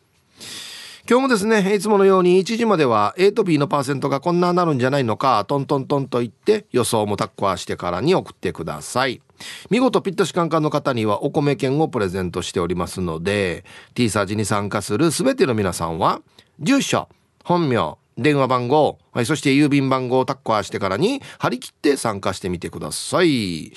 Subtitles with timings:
[1.08, 9.22] 今日もですねいつものように1時までは A と B のパーセントがこんななるんじゃないのかトントントンと言って予想もタッコアしてからに送ってください。
[9.70, 16.22] 見事ピットシカンカンの方にはお米券をプレゼントしておりますので T サージに参加する全ての皆さんは
[16.58, 17.08] 住所
[17.44, 23.72] 本名電話番号、はい、そして郵便番号をタッカーしてからに張り切って参加してみてください。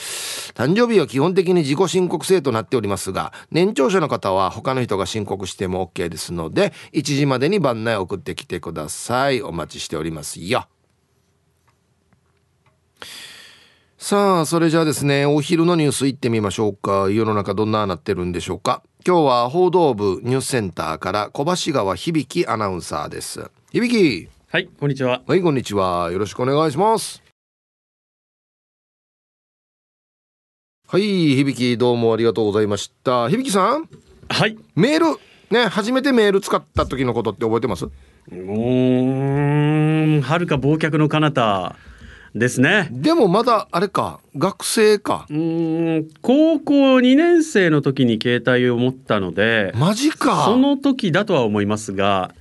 [0.54, 9.42] 誕生日は基本的に自己申告制となっておりますが、年長者の方は他の人が申告しても OK ですので、1時までに番内送ってきてください。
[9.42, 10.68] お待ちしておりますよ。
[13.98, 17.10] さあ、それじゃあですね、お昼のニュース行ってみましょうか。
[17.10, 18.82] 世の中どんななってるんでしょうか。
[19.06, 23.52] 今日は報道部ニュースセンターから小橋川響アナウンサーです。
[23.72, 25.22] 響はいこんにちは。
[25.28, 26.10] はいこんにちは。
[26.12, 27.22] よろしくお願いします。
[30.88, 33.30] はい響どうもありがとうございました。
[33.30, 33.88] 響さん？
[34.28, 34.58] はい。
[34.74, 35.20] メール
[35.52, 37.86] ね初めてメール使った時のことって覚えてます？
[38.32, 41.76] うんはるか忘却の彼方
[42.34, 42.88] ですね。
[42.92, 44.20] でもまだあれか。
[44.36, 45.28] 学生か。
[45.30, 50.46] うん高校2年生の時に携帯を持ったのでマジか。
[50.46, 52.34] その時だとは思いますが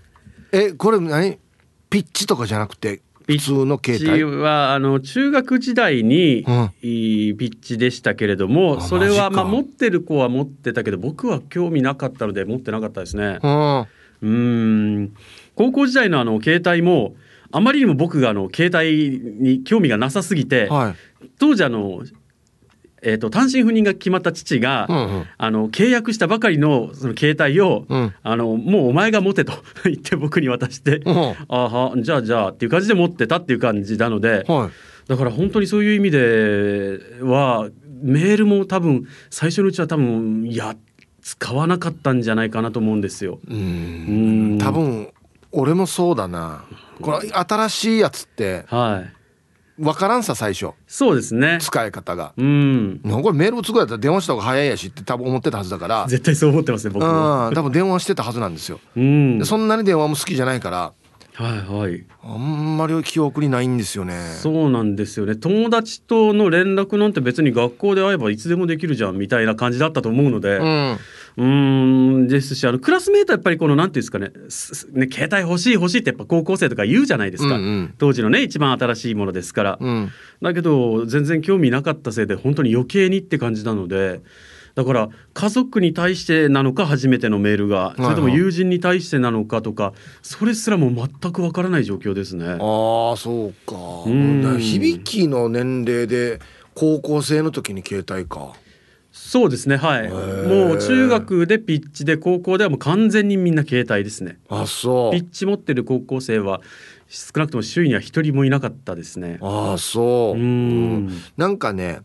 [0.53, 1.39] えこれ何？
[1.91, 4.25] ピッチとかじゃなくて普通の携帯？
[4.25, 6.49] はあの中学時代に、ピ
[6.83, 13.39] ッチでしたけれどもそれはまあ持ってる子は持ってたけど僕は興味なかったので持ってなかったですね。
[14.23, 15.15] うん。
[15.55, 17.15] 高校時代のあの携帯も
[17.51, 22.03] あまりにも僕があの携帯に興味がなさすぎて、はい、当時あの
[23.03, 29.53] えーと、単身赴任が決まった父が、うんうん、あの契約したばかりのその携帯を、うん、あのもうお前が持てと
[29.85, 34.71] 言って僕に渡して、うん、あはじゃあじゃあっていう感じで持ってたっていう感じなので、は
[35.07, 37.69] い、だから本当にそういう意味では
[38.03, 40.77] メールも多分最初のうちは多分いや
[41.23, 43.39] 使わなかったんじゃないかなと思うんですよ。
[43.47, 44.59] うん。
[44.59, 45.13] 多分
[45.53, 46.65] 俺もそうだな。
[47.03, 49.13] これ新しいやつって、はい、
[49.79, 50.73] 分からんさ最初。
[50.87, 51.59] そうですね。
[51.61, 52.33] 使い方が。
[52.37, 53.01] うん。
[53.05, 56.07] これメールを作るやったら電話した方が早いやしって多分思ってたはずだから。
[56.09, 57.51] 絶対そう思ってますね僕も。
[57.55, 58.81] 多分電話してたはずなんですよ。
[58.97, 59.41] うん。
[59.45, 60.93] そんなに電話も好きじゃないから
[61.39, 62.05] はいはい。
[62.25, 64.15] あんまり記憶にないんですよね。
[64.43, 65.37] そうなんですよね。
[65.37, 70.99] 友達との連絡なんて別に学校で会えばいつでもできるじゃんみたいな感じだったと思うので、うん、
[71.37, 71.45] う
[72.25, 74.33] んですしあのクラスメートやっぱりこのなんていうんですかね
[75.07, 80.11] ね携帯欲しい欲しいってやっぱ高校生とか言うじゃないですか、うんうん、当時のね一番新しいものですから、うん、
[80.43, 84.21] だけど全然興味なかったせいで本当に余計にって感じなので。
[84.79, 92.47] だから家族に対してなのか初めてのメールがそれとも友人に対してなのかとかそれすらも全くわからない状況ですね。
[92.47, 94.57] ああそうか。
[94.61, 96.39] 響きの年齢で
[96.77, 98.53] 高校生の時に携帯か。
[99.11, 100.09] そうですねはい。
[100.13, 104.39] もう中学でピッチで高校ではもう完全にみんな携帯ですね。
[104.49, 105.11] あそう。
[105.13, 106.61] ピッチ持ってる高校生は
[107.09, 109.41] 少なくとも周囲には一人もいなかったですね。
[109.43, 110.39] あそう。
[110.39, 111.11] うん。
[111.37, 111.99] なんかね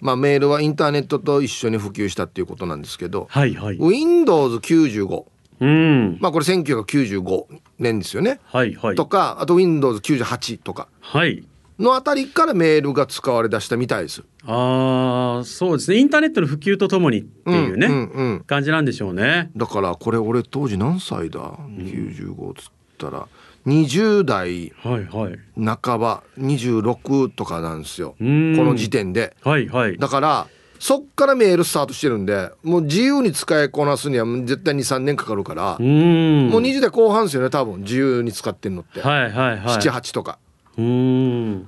[0.00, 5.24] まあメールはインターネットと一緒に普及したっていうことなんですけど、はいはい、Windows95
[5.60, 6.18] うん。
[6.20, 7.44] まあこれ1995
[7.78, 11.44] 年ですよね、はいはい、とかあと Windows98 とか、はい、
[11.78, 14.22] のあたりからメールが使われ出したみたいです。
[14.44, 15.98] ああそうですね。
[15.98, 19.50] インターネットの普及とともにっていうね、うんうんうん、感じなんでしょうね。
[19.56, 23.28] だからこれ俺当時何歳だ、うん、95つったら
[23.66, 29.36] 20代半ば26とかなんですよ、この時点で。
[29.42, 30.46] はいはい、だから
[30.78, 37.80] そっからメールスタートしてるんでもう自由に使いこなすには絶対23年かかるからもう20代後半ですよね多分。
[37.80, 40.38] 自由に使ってんのって、はいはいはい、78とか。
[40.76, 41.66] うん。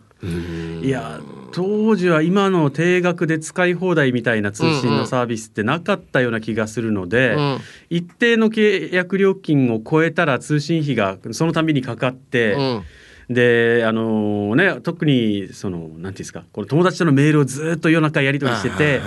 [0.82, 1.18] いや
[1.52, 7.52] 当時は今の定額で使い放題みたいな通信のサービスってなかったような気がするので、うん。
[7.52, 7.58] うん、
[7.90, 12.82] 一定の契約料金を超えたら通信費がそのたびにかかって、うん。
[13.30, 19.00] であのね特にそのなんていうんですかこの友達とのメールをずっと夜中やり取りしてて、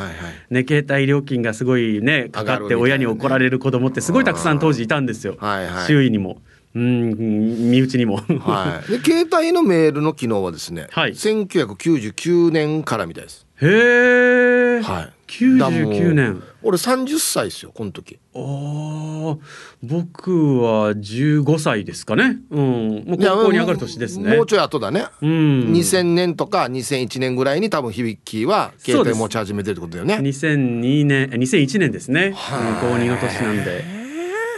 [0.50, 6.42] ね携帯料金がすごいねかかって親に怒られる子供ってすごいたくさん当時いたんですよ、はいはい、周囲にも。
[6.76, 8.18] うん身内にも。
[8.18, 13.46] はい、 で携帯のメールの機能はですね、はい、1999年からみたいです。
[13.62, 16.44] へえ、はい、99年。
[16.64, 18.18] 俺30歳ですよこの時。
[18.34, 19.38] ああ
[19.84, 22.38] 僕は15歳ですかね。
[22.50, 23.04] うん。
[23.06, 24.36] もう高校に上がる年ですね。
[24.36, 25.30] もうちょい後だね、うん、
[25.74, 30.16] 2000年とか2001年ぐらいに多分響きは携帯持ち始めてるってことだよね。
[30.16, 32.34] 2002年2001年ですね。
[32.80, 34.04] 高2の年なんで。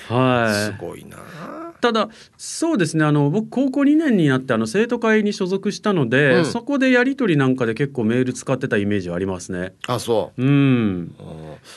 [0.07, 1.03] はいすごい。
[1.03, 1.04] な
[1.81, 9.73] ただそうですねあの僕高校2年になってあの生徒会に所属したので、うん、そこでやり取りなんかで結構メール使ってたイメージはありますね。
[9.87, 11.15] あそう、うん。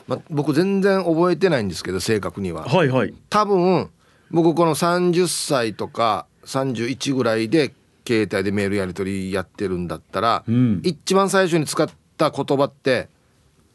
[0.07, 2.65] ま、僕全然覚えてないんですけど正確には。
[2.65, 3.91] はいはい、多分
[4.31, 7.73] 僕この30歳とか31ぐらいで
[8.07, 13.09] 携帯でメールやり取りやってるんだったら、うん、一番最初に使った言葉って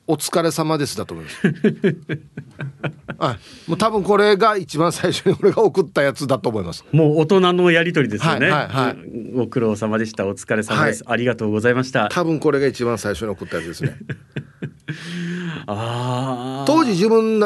[0.05, 1.47] お疲れ様ですだと思います。
[3.17, 3.31] は
[3.67, 6.83] い、もう多分これが一番最初に俺が送ったやつだと思います。
[6.91, 8.50] もう大人のやり取りですよね。
[8.50, 10.27] はい、はい、ご苦労様でした。
[10.27, 12.09] お疲れ様です、はい、ありがとうございました。
[12.09, 13.97] 多分これが一番最初に送ったやつですね。
[15.67, 17.39] あ当時自分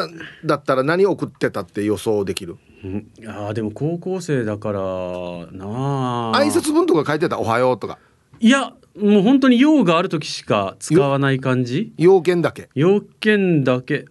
[0.43, 2.57] だったら何送ってたって予想できる？
[2.83, 7.99] うん、あでも高校生だからな挨拶文とか書いてた「おはよう」とか。
[8.39, 11.93] いやもう本当に用がある時しか使わない感じ？
[11.97, 12.69] 要件だけ。
[12.75, 14.05] 要件だけ。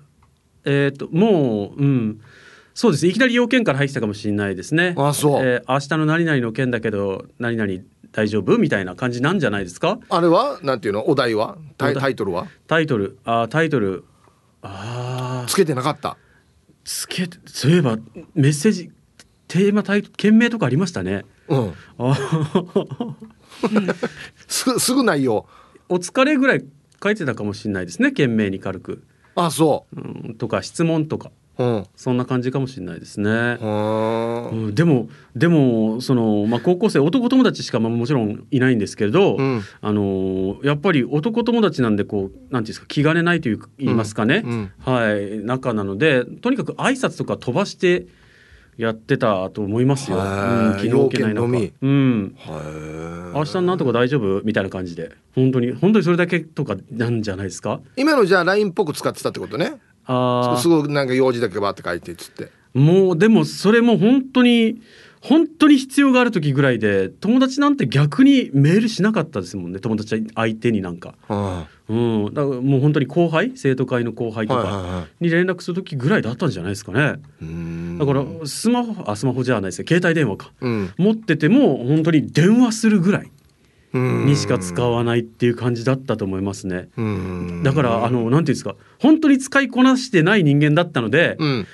[0.64, 2.20] えっ、ー、ともううん。
[2.74, 4.94] そうですいきなり要件から入ってたかもしれないですね。
[4.98, 7.72] あそう、えー、明日の何々の件だけど何々
[8.12, 9.98] 大丈夫みたいな感じなんじゃないですか？
[10.10, 10.60] あれは？
[10.62, 11.08] なんていうの？
[11.08, 11.56] お題は？
[11.78, 12.46] タイトルは？
[12.66, 13.18] タイトル。
[13.24, 14.04] あタイトル。
[14.60, 16.18] あつけてなかった？
[16.84, 17.96] つけそういえば
[18.34, 18.90] メッセージ
[19.48, 21.24] テーマタイ件名とかありましたね。
[21.48, 21.72] うん。
[21.98, 22.14] あ
[24.48, 25.46] すすぐ内容。
[25.88, 26.64] お疲れぐらい
[27.02, 29.04] 書いてたかもしれないですね懸命に軽く。
[29.36, 44.42] あそう、うん、とか質問とか、うん、そんな感じかもしれないですね、うん、でもでもその、まあ、高校生男友達しかもちろんいないんですけれど、うん、あのやっぱり男友達なんでこうなんていうんですか気兼ねないという言いますかね、
[44.78, 48.06] はい仲なのでとにかく挨拶とか飛ばして
[48.76, 50.18] やってたと思いますよ。
[50.18, 51.42] うん、昨日受けない中。
[51.82, 52.36] うん。
[53.34, 57.80] 明日なんとか大丈夫みたいな感じで本当に本当にそれだけとかなんじゃないですか？
[57.96, 59.74] 今のじゃあ LINE っぽく使ってたってことね。
[60.04, 60.58] ああ。
[60.58, 62.50] すぐなんか用事だけばって書いてっつって。
[62.74, 64.80] もうでもそれも本当に。
[65.22, 71.16] 本当に必要がある時ぐらいで友達なんて逆にメールしなかったですもんね友達相手になんか、
[71.88, 77.14] うん、だからもう本当に後輩生徒会の後輩とかに連絡する時ぐらいだったんじゃないですかね、
[77.98, 79.84] だからスマホあスマホじゃないですよ。
[79.86, 83.30] 携帯電話か、うん、持ってても本当に電話するぐらい
[83.94, 86.88] にしか使わないっていう感じだったと思いますね。
[87.62, 88.74] だからあのなんていうんですか。
[88.98, 91.66] 本当に使いこなしてない人間だったので、うん。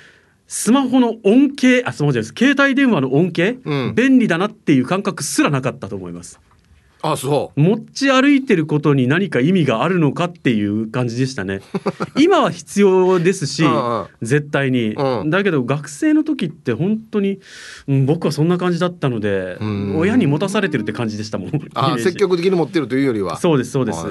[0.45, 2.33] スマホの恩恵あスマホです。
[2.37, 6.39] 携帯電話の恩恵、うん、便利だなっていう感覚すらなかったと思います
[7.05, 7.61] あそう。
[7.61, 11.59] 持ち歩いてることに何か意味があるのかっていう感じでしたね。
[12.17, 13.65] 今は必要ですし
[14.21, 17.39] 絶対に、うん、だけど学生の時って本当に、
[17.89, 19.57] うん、僕はそんな感じだったので
[19.97, 21.51] 親に持たされてるって感じでしたもん。
[21.73, 23.35] あ積極的に持ってるというよりは。
[23.37, 24.05] そうですそうです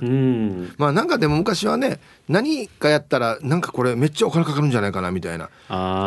[0.00, 5.50] うん、まあなんかでも昔はね何かやったらなんかこれめっちゃお金かかるんじゃないかなみたいな。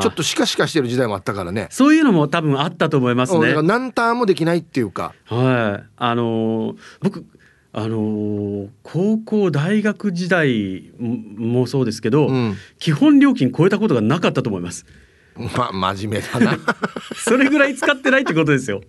[0.02, 1.68] ちょっとシカシカしてる時代もあったからね。
[1.72, 5.14] そういうのも多分あったと思いますね、うん、何ターンもできないっていうか。
[5.26, 5.90] はい。
[5.98, 7.26] あのー、僕
[7.72, 14.86] あのー、高校大学時代もそうですけど、うん、基本料金超えたことがなかったと思います。
[15.56, 16.60] ま真面目だな。
[17.16, 18.82] それぐらい使ってないってことですよ。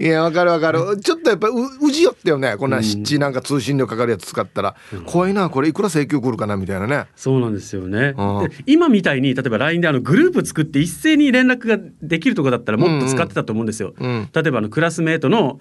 [0.00, 0.98] いやわかるわかる。
[1.00, 2.56] ちょっとやっぱううじよってよね。
[2.56, 7.06] こんな湿地なんか通信料かかるやつ使ったら、うん、怖いなこれいくら請求来るかなみたいなね。
[7.16, 14.08] そうなんですよね、うん、今みたいに例えば LINE であのグループ作って一斉に連絡ができるとこだったらもっと使ってたと思うんですよ、うん。
[14.08, 15.58] うん、例えばあのクラスメートの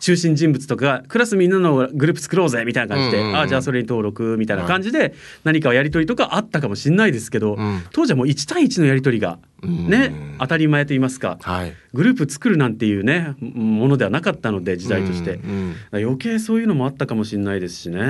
[0.00, 5.14] 中心人物とかクラスみんなのグループ作ろうぜみたいな感じで、うんうんうん、あじゃあそれに登録みたいな感じで
[5.44, 18.00] 何かやり取りとかあったかもしれないですけど、うん、当時はもう1対1のやり取りがね、うん、当たり前と言いますか、はい、グループ作るなんていうねものではなかったので時代として、うんうん、余計そういうのもあったかもしれないですしね。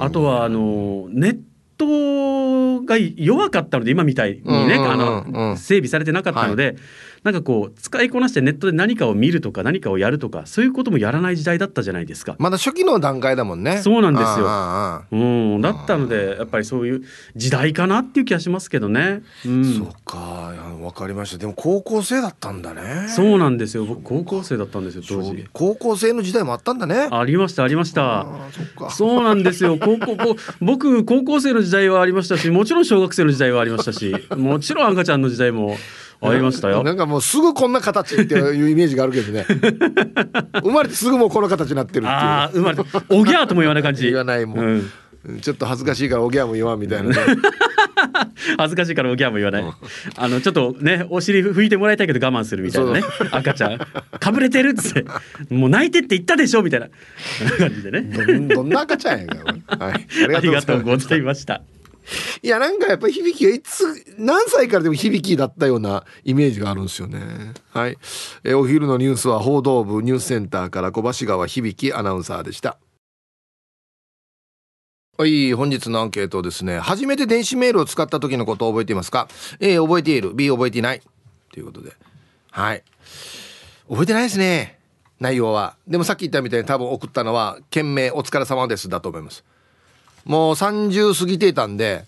[0.00, 1.38] あとはあのネッ
[1.76, 6.76] トが弱かったので今みたいにね、あの整備されてなかったので、はい、
[7.26, 12.36] なんかこう使いこなしてネットで何かを見るとか何かをやるとかそういうこともやらない時代だったじゃないですか。
[12.38, 13.78] まだ初期の段階だもんね。
[13.78, 14.46] そうなんですよ。
[15.10, 15.16] う
[15.58, 17.02] んだったのでやっぱりそういう
[17.34, 21.38] 時代かなっていう気がしますけどね、うん、そうかわかりました。
[21.38, 23.08] でも高校生だったんだね。
[23.08, 23.84] そうなんですよ。
[23.86, 25.48] 僕高校生だったんですよ当時。
[25.52, 27.08] 高校生の時代もあったんだね。
[27.10, 28.26] ありましたありました。
[28.90, 29.78] そうなんですよ。
[29.78, 35.76] 高校僕高校生の時代はありましたしもちろん小学生の時代はありましたしもちろん赤ちゃんの時代も
[36.20, 36.82] ありましたよ。
[36.82, 39.44] なんかもうすぐこんな形っていうイメージがあるけどね。
[40.62, 42.08] 生まれてすぐもうこの形になってるっていう。
[42.08, 44.04] ああ、生まれて、おぎゃーとも言わない感じ。
[44.04, 44.58] 言わないもん。
[44.58, 44.90] うん。
[45.40, 47.16] ちょっと恥ずかしいからおぎゃーも言わんみたいな、ね、
[48.58, 49.64] 恥ずかしいからおぎゃーも言わない、
[50.16, 53.02] あのちょっとねお尻拭いてもらいたいけど我慢するみたいなね。
[53.32, 53.78] 赤ちゃん。
[54.20, 55.04] かぶれてるっつって。
[55.50, 56.88] もう泣いてって言ったでしょみたいな
[57.58, 58.02] 感じでね。
[58.54, 60.06] どんな赤ちゃんやか、はい、
[60.36, 61.62] ありがとうございました
[62.42, 67.52] いやなんかやっぱり響きがいつ何歳からでも響きだったようなイメージがあるんですよね。
[67.70, 67.98] はい。
[68.44, 72.78] えお昼のニュースは報道部ニュースセンターから小橋川響アナウンサーでした。
[75.18, 76.78] はい本日のアンケートですね。
[76.78, 79.28] 初めて電子メールを使った時のことを覚えていますか
[79.60, 80.34] ？A 覚えている。
[80.34, 81.00] B 覚えていない。
[81.52, 81.94] ということで。
[82.50, 82.84] はい。
[83.88, 84.78] 覚えてないですね。
[85.18, 85.76] 内容は。
[85.88, 89.44] でもさっき言ったみたいに多分送ったのは「件名お疲れ様です」だと思います。
[90.26, 92.04] もう30過ぎていたんで、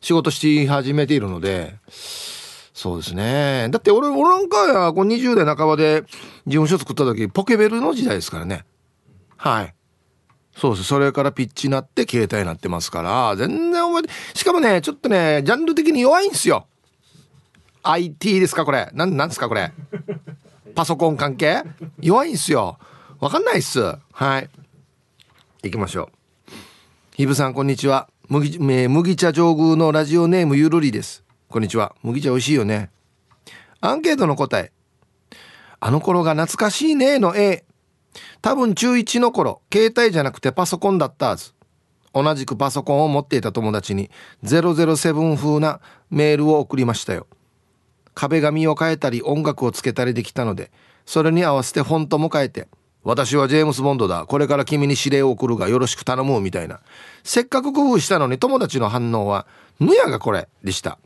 [0.00, 1.74] 仕事し始めているので、
[2.72, 3.68] そうですね。
[3.70, 6.02] だって俺、俺なんかや、こう20代半ばで
[6.46, 8.64] 事務所作った時、ポケベルの時代ですからね。
[9.36, 9.74] はい。
[10.56, 10.84] そうです。
[10.84, 16.66] それからピッチになって携帯になってますから、全然覚えて、しかもね、ちょっとね、ジャンル的に弱いんですよ。
[17.82, 18.90] IT ですかこれ。
[18.92, 19.72] なん、なんですかこれ。
[20.74, 21.64] パソコン関係？
[22.00, 22.78] 弱いんすよ。
[23.18, 23.80] わかんないっす。
[24.12, 24.48] はい。
[25.64, 26.19] 行きましょう。
[27.20, 28.08] ひぶさんこんにちは。
[28.30, 31.22] 麦麦茶上宮のラジオネームゆるりです。
[31.50, 31.94] こんにちは。
[32.02, 32.88] 麦茶美味しいよね。
[33.82, 34.72] アンケートの答え。
[35.80, 37.66] あの頃が懐かしいねの A
[38.40, 41.52] 多分中1の頃携帯じゃなくてパソコンだったはず。
[42.14, 44.10] 同じくパソコンを持っていた友達に
[44.42, 47.26] 007風なメールを送りましたよ。
[48.14, 50.70] 壁紙を変えたり音楽をつけたりできたので
[51.04, 52.66] それに合わせてフォントも変えて
[53.02, 54.26] 私はジェームス・ボンドだ。
[54.26, 56.40] これから君に指令を送るがよろしく頼む。
[56.40, 56.80] みたいな。
[57.24, 59.46] せっかく工夫したのに友達の反応は、
[59.78, 60.98] ぬやがこれでした。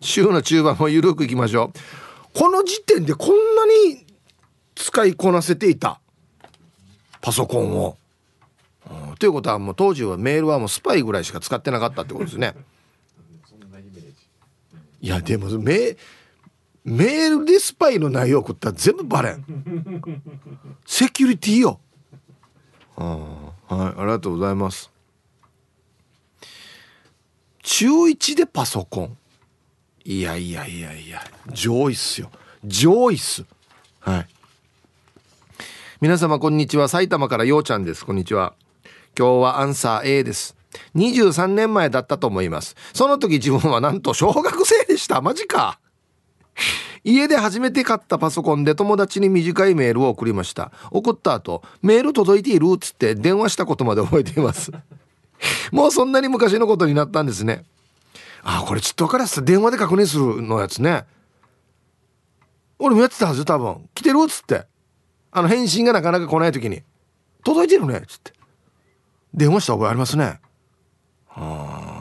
[0.00, 2.38] 週の中盤も緩くいきましょう。
[2.38, 4.06] この時点でこんなに
[4.74, 6.00] 使いこなせていた。
[7.20, 7.98] パソコンを。
[9.18, 12.54] ということはもう当時はメールはもうスパイぐらいしか使ってなかったってことですね。
[15.00, 15.96] いやでもメ
[16.84, 19.44] メールでスパイの内容送ったら全部バレん。
[20.84, 21.80] セキュリティよ。
[22.96, 23.16] あは
[23.70, 24.90] いありがとうございます。
[27.62, 29.16] 中1でパソコン。
[30.04, 31.22] いやいやいやいや
[31.52, 32.30] 上位っすよ。
[32.64, 33.44] 上位っす。
[34.00, 34.26] はい。
[36.00, 36.88] 皆様こんにちは。
[36.88, 38.04] 埼玉からようちゃんです。
[38.04, 38.54] こんにちは。
[39.16, 40.56] 今日はアンサー A です。
[40.96, 42.74] 23年前だったと思います。
[42.92, 45.20] その時自分はなんと小学生でした。
[45.20, 45.78] マジか
[47.04, 50.72] 家で初めて買ったパソコンで友達に短いメールを送りました。
[50.90, 54.72] 送った後メール届いているっつって電話したことまで覚えています。
[55.72, 57.64] もうそんなに昔のことになったんですね。
[58.44, 61.04] あこれちょっとからせた電話で確認するのやつね。
[62.78, 63.88] 俺もやってたはず多分。
[63.94, 64.66] 来てるっつって。
[65.30, 66.82] あの返信がなかなか来ない時に。
[67.44, 68.32] 届いてるねっつって。
[69.32, 70.40] 電話した覚えありますね。
[71.28, 71.91] はあ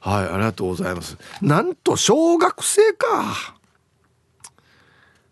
[0.00, 1.16] はいありがとうございます。
[1.42, 3.56] なんと小学生か。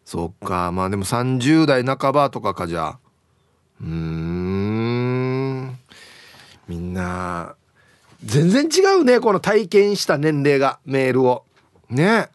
[0.05, 2.99] そっかまあでも30代半ばとかかじゃ。
[3.81, 5.79] うーん。
[6.67, 7.55] みんな
[8.25, 11.45] 全然違うねこの体験した年齢がメールを。
[11.89, 12.29] ね。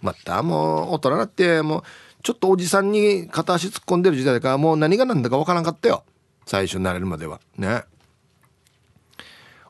[0.00, 1.82] またもう大人になってもう
[2.22, 6.04] ちょっとおじさんに片足突っ込んでる時代だからもう何が何だか分からんかったよ。
[6.46, 7.40] 最初になれるまでは。
[7.56, 7.84] ね。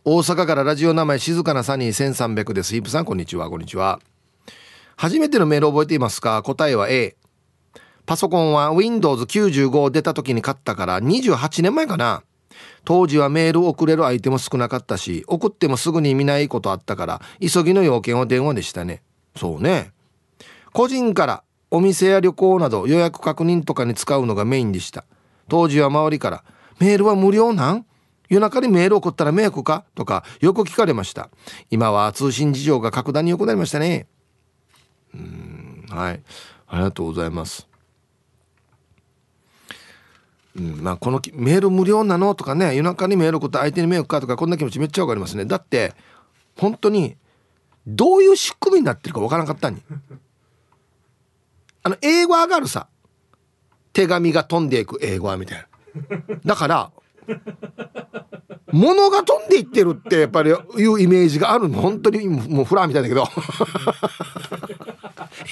[0.04, 2.72] 大阪からラジオ名前静かなサニー1300です。
[2.74, 3.48] ヒープさんこんにちは。
[3.48, 4.00] こんにちは。
[4.96, 6.42] 初めてのメール覚えていますか？
[6.42, 7.14] 答えは A
[8.04, 12.24] パソコンは Windows95 出た時に買ったから28年前かな。
[12.84, 19.02] 当時はメール送れる相手も少なかったし送ってもすぐに見ないことあったから急ぎの要件は電話でしたね。
[19.36, 19.92] そうね。
[20.72, 25.04] 個人からお店や旅行など予約確認とかに使うのがメインでした。
[25.48, 26.42] 当時は周りから
[26.80, 27.86] 「メールは無料なん？
[28.32, 31.28] 夜中にメール送ったら迷惑か?」とかよく聞かれました。
[31.70, 34.06] 今は通信事情が格段に良くなりましたね。
[35.14, 36.22] うんはい。
[36.66, 37.68] ありがとうございます。
[40.56, 42.34] うんまあこのメール無料なの？
[42.34, 44.20] とかね夜中にメール送った相手に迷惑か？
[44.22, 45.44] とかこんな気持ちめっちゃわかりますね。
[45.44, 45.94] だって
[46.56, 47.16] 本当に
[47.86, 49.82] どういう仕組みになってるかわからんかったんに。
[51.82, 52.88] あの英語上がるさ。
[53.92, 56.36] 手紙が飛んでいく英語はみたいな。
[56.46, 56.92] だから
[58.72, 61.80] 物が飛んでいってるってやっぱりいうイメージがあるの？
[61.80, 63.24] 本当にもうフラーみたいだけど。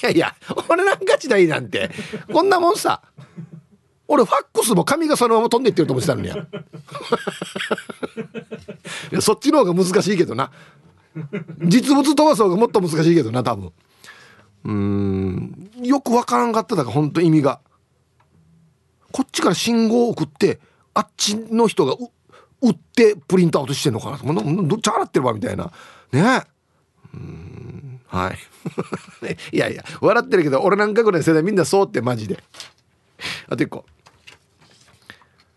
[0.02, 0.34] いやいや
[0.68, 1.90] 俺なんか時代なんて
[2.32, 3.02] こんなもんさ。
[4.08, 6.34] 俺ファックスも紙がそのまま飛んでいってると思ってたのにや。
[9.12, 10.50] いやそっちの方が難しいけどな。
[11.60, 13.72] 実物飛ばす方がもっと難しいけどな多分。
[14.64, 17.60] うんよくわからんかっただから本当意味が。
[19.12, 20.60] こっちから信号を送って
[20.94, 21.94] あっちの人が
[22.62, 25.73] 売ってプリントアウトしてんのかなどっち払ってるわみたいな。
[26.12, 26.42] ね。
[27.14, 28.38] うんはい。
[29.56, 32.42] いやいや笑ってるけど俺なんかぐらい世代みんなそうってマジで。
[33.49, 33.85] あと一個。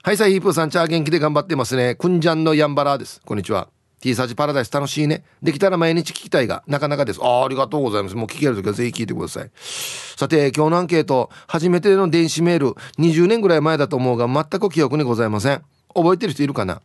[0.03, 1.95] はいさヒープーさんチャー元気で頑張ってますね。
[1.95, 3.21] くんじゃんのやんばらです。
[3.25, 3.69] こんにちは。
[4.03, 5.23] T サージパラダイス楽しいね。
[5.41, 7.21] できたら毎日聞きたいが、なかなかです。
[7.23, 8.17] ああ、ありがとうございます。
[8.17, 9.51] もう聞けるときはぜひ聞いてください。
[9.55, 15.63] さて、今日のアンケート、初めての電子メール、20年ぐらい前だと思うが、全く記憶にございません。
[15.95, 16.81] 覚えてる人いるかな？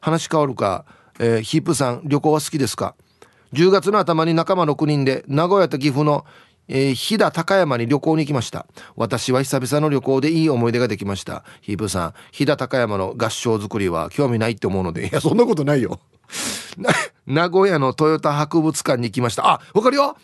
[0.00, 0.86] 話変わるか、
[1.18, 2.94] えー、ヒープさん、旅行は好きですか
[3.52, 6.24] ?10 月の頭に仲間6人で、名古屋と岐阜の
[6.68, 8.66] えー、飛騨高山に旅行に行きました。
[8.96, 11.44] 私は久々の旅行でいい思い出ができました。
[11.60, 15.08] ヒープさん飛騨高山の合掌造りは興味ないって思うので。
[15.08, 16.00] いやそんなことないよ。
[17.26, 19.46] 名古屋のトヨタ博物館に行きました。
[19.48, 20.16] あわかるよ。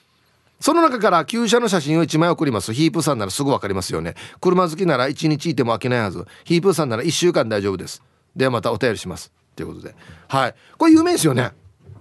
[0.60, 2.74] その中から旧車の写真を1枚送ります。
[2.74, 4.14] ヒープさんならすぐわかりますよね。
[4.40, 6.26] 車好きなら1日いても飽きないはず。
[6.44, 8.02] ヒープさんなら1週間大丈夫です。
[8.36, 9.32] ではまたお便りします。
[9.56, 9.94] ということで。
[10.28, 10.54] はい。
[10.76, 11.52] これ有名ですよね。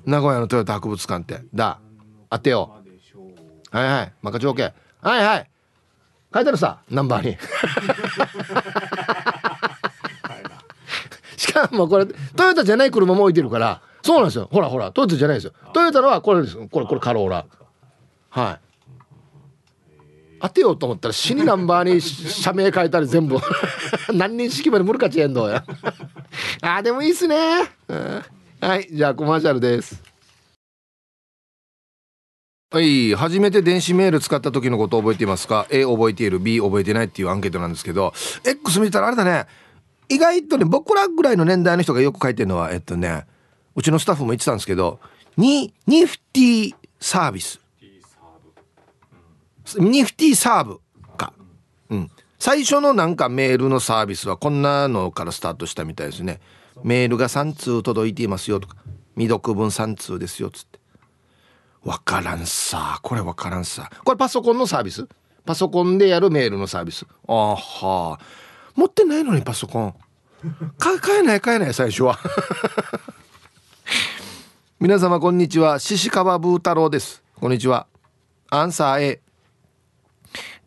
[0.05, 1.45] 名古屋のトヨタ博物館って。
[1.53, 1.79] だ。
[2.29, 2.78] 当てよう
[3.71, 4.13] はいはい。
[4.21, 5.49] マカチョウケはいはい。
[6.33, 6.79] 書いてあるさ。
[6.89, 7.37] ナンバーに。
[11.37, 13.81] しかもこれトヨタじゃない車も置いてるから。
[14.01, 14.47] そうなんですよ。
[14.51, 14.91] ほらほら。
[14.91, 15.53] トヨタじゃないですよ。
[15.73, 16.55] トヨタのはこれです。
[16.55, 17.45] これこれカローラ。
[18.29, 18.59] はい。
[20.41, 23.37] 当てようと思ったら死にナンバーに社名変えたり全部。
[24.13, 25.63] 何人式まで無理かちえんどや。
[26.61, 27.35] あでもいいっすね、
[27.87, 28.23] うん、
[28.61, 28.87] はい。
[28.91, 30.08] じゃあコマーシャルです
[32.71, 38.13] はい初めて電子メール使った時のことを覚えていますか？A 覚えている B 覚えてないっていうアンケートなんですけど
[38.45, 39.47] X 見たらあれだね。
[40.07, 43.25] 意外とね僕らぐらいの年代の人がよく書いてるのはえっとね
[43.75, 44.99] うちのスタッフも言ってたんですけど
[45.35, 47.59] ニニフティサービス
[49.79, 50.79] ニフティサーブ
[51.17, 51.33] か。
[51.89, 52.11] うん。
[52.37, 56.39] 最初のなんかメールのサービスはこんなのからスタートしたみたいですね。
[56.83, 58.77] メールが3通届いていますよとか
[59.15, 60.78] 未読分3通ですよっつって。
[61.89, 62.99] わからんさ。
[63.01, 63.89] これわからんさ。
[64.05, 65.07] これパソコンのサービス？
[65.43, 67.07] パソコンでやるメールのサービス。
[67.27, 67.57] あは。
[68.13, 68.19] あ
[68.75, 69.95] 持ってないのにパソコン。
[70.77, 72.19] 買えない買えない最初は。
[74.79, 75.79] 皆様こんにちは。
[75.79, 77.23] 獅子川ブー太郎です。
[77.39, 77.87] こんにちは。
[78.51, 79.21] アンサー A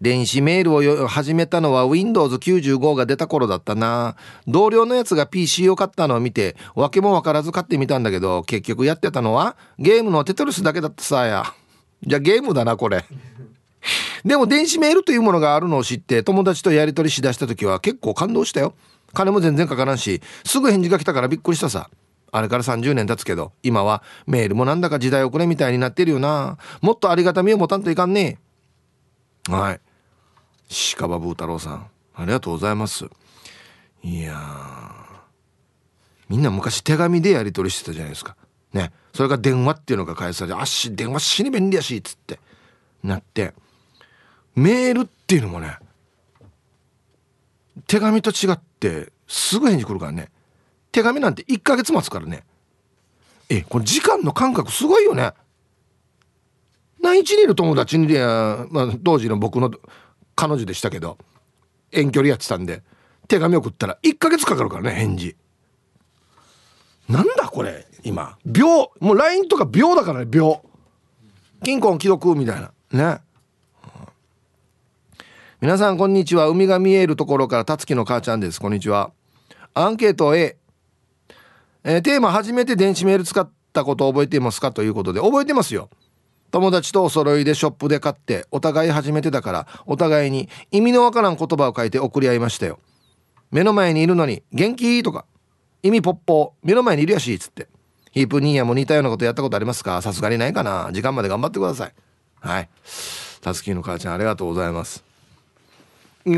[0.03, 4.17] 電子メールを始めたのは Windows95 が出た頃だったな。
[4.49, 11.55] 同僚のやつが PC を買ったのを見て訳も分からず買ってみたんだけど結局やってたのはゲームのテトリスだけだったさや。
[12.05, 13.05] じゃあゲームだなこれ。
[14.25, 18.75] でも電子メールというものがあるのを知って友達とやり取りしだした時は結構感動したよ。
[19.15, 21.89] 金も全然かからんしすぐ返事が来たからびっくりしたさ。
[22.33, 26.59] あれから30年経つけど今はメールもなんだか時代遅れみたいになってるよな。
[26.81, 28.39] もっとありがたみを持たんといかんね。
[29.49, 29.81] はい。
[30.97, 33.07] 鹿場ブー太郎さんありがとうございます。
[34.03, 34.37] いや
[36.29, 38.37] みんな昔手紙でやり取りしてたじゃないですか。
[38.73, 38.93] ね。
[39.13, 42.41] それが電話っていうのが返されて「あっし電話死に便利やし」っつって
[43.03, 43.55] なって
[44.55, 45.79] メールっていうのもね
[47.87, 50.31] 手紙と違ってすぐ返事来るからね。
[50.91, 52.45] 手紙なんて1ヶ月待つからね。
[53.49, 55.33] えこれ時間の感覚すごいよね。
[57.01, 58.07] 内地にいる友達に、
[58.71, 59.71] まあ、当時の僕の
[60.43, 61.19] 彼女でしたけど
[61.93, 62.83] 遠距離やってたんで
[63.29, 65.37] 手紙送ったら1ヶ月かかるからね返事。
[67.09, 68.37] なんだこれ今。
[68.45, 70.61] 秒もう LINE とか秒だからね秒
[71.63, 72.73] 金庫既読みたいな。
[72.91, 73.21] ね。
[75.61, 76.49] 皆さんこんにちは。
[76.49, 78.61] 海が見えるところからたつきの母ちゃんです。
[78.61, 79.13] こんにちは。
[79.75, 80.57] アンケート A
[81.85, 84.73] えー、テーマ初めて電子メール使ったこと覚えていますか？
[84.73, 85.89] ということで覚えてますよ。
[86.53, 92.79] 友達とお揃いでショップで買ってお互い初めてだからお互いに意味のわからん言葉を書いて送り合いましたよ。
[93.51, 95.03] 目の前にいるのに元気？
[95.03, 95.25] とか。
[95.83, 96.55] 意味ポッポ。
[96.63, 97.67] 目の前にいるやしっつって。
[98.13, 100.01] ヒープニーヤも似たようなことやったことありますか？
[100.03, 100.91] さすがにないかな。
[100.93, 101.95] 時間まで頑張ってください。
[102.41, 102.69] はい。
[103.41, 105.03] たつきの母ちゃんありがとうございます。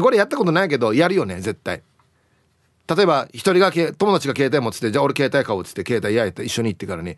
[0.01, 1.83] これやったことないけどやるよね絶対。
[2.87, 7.17] 例えば一人が友達が携帯持っててじゃあ俺携帯買おうっつって携帯焼いて一緒に行ってからに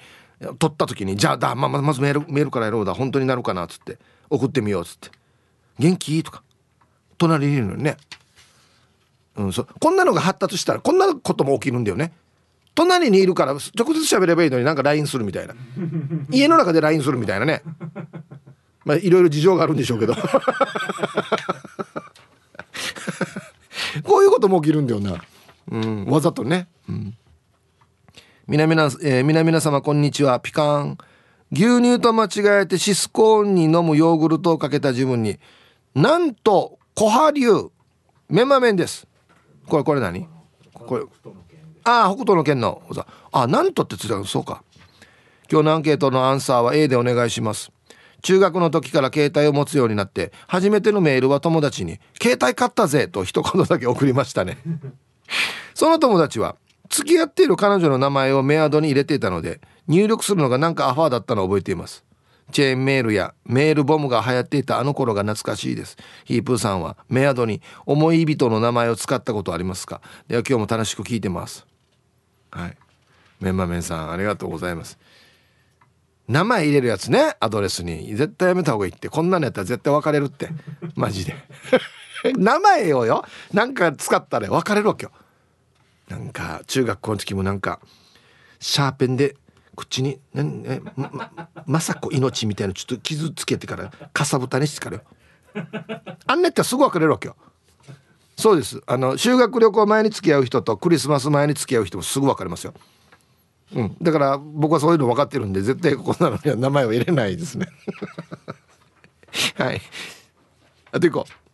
[0.59, 2.95] 撮った時にじゃあだ、ままずメールメールからやろうだ。
[2.95, 3.99] 本当になるかなっつって。
[4.29, 5.11] 送ってみようっつって
[5.79, 6.43] 「元気?」とか。
[7.19, 7.97] 隣にいるのにね、
[9.37, 12.13] うん、そこんなのが発達したらこんなことも起きるんだよね。
[12.75, 13.75] 隣にいるから直接
[14.15, 15.55] 喋ればいいのになんか LINE するみたいな。
[16.31, 17.63] 家の中で LINE するみたいなね。
[18.85, 20.15] まあいろいろ事情があるんでしょうけど。
[24.05, 25.25] こういうことも起きるんだよな、
[25.71, 27.17] うん、わざとね、うん、
[28.49, 30.39] 皆々、えー、皆々様こんにちは。
[30.39, 30.99] ピカン。
[31.51, 35.41] 牛乳と間違えてシスコーンに飲むヨーグルトをかけた自分に
[35.97, 37.51] なんと小波流
[38.29, 39.09] メンマ麺です。
[39.67, 40.29] これこれ何？
[40.73, 41.03] これ
[41.83, 42.83] ああ北斗の県の。
[43.33, 44.63] あなんとってついたそうか。
[45.51, 47.73] 今日のアンケートのアンサーは A でお願いします。
[48.23, 54.59] 中学の時から携帯を持つようになって初めてのメールは友達に「携帯買ったぜ」と一言だけ送りましたね。
[55.75, 56.55] その友達は
[56.89, 62.05] 付き合っている彼女の名前をメアドに入れていたので入力するのがなんかアファーだったのを覚えています。
[62.53, 65.97] チェーンメールやメールボムが流行っていたあの頃が懐かしいです。
[66.25, 70.01] ヒープーさんはメアドに思い人の名前を使ったことありますか？
[70.29, 71.67] では今日も楽しく聞いてます。
[72.51, 72.77] はい。
[73.41, 74.99] メンマメンさんありがとうございます。
[76.29, 77.37] 名前入れるやつね。
[77.39, 78.15] アドレスに。
[78.17, 79.09] 絶対やめた方がいいって。
[79.09, 80.49] こんなのやったら絶対別れるって。
[80.97, 81.37] マジで。
[82.37, 83.25] 名前をよ。
[83.53, 85.13] なんか使ったら別れるわけよ。
[86.09, 87.81] なんか中学校の時もなんか
[88.61, 89.37] シャーペンで
[89.75, 91.31] 口に「なんえま
[91.67, 95.03] まさこ命」みたいなちょっと傷つけてからかさぶたにしてからよ。
[96.27, 97.37] あんねってすぐ別れるわけよ。
[98.37, 98.83] そうです。
[98.87, 102.75] あの修学旅行前に付き合う人とクリスマス前に付き合う人もすぐ別れますよ。
[103.75, 107.67] うん、だから僕はそういうの分かってるんで絶対こんなのには名前を入れないですね。
[109.57, 109.81] はい。
[110.93, 111.46] あと行こう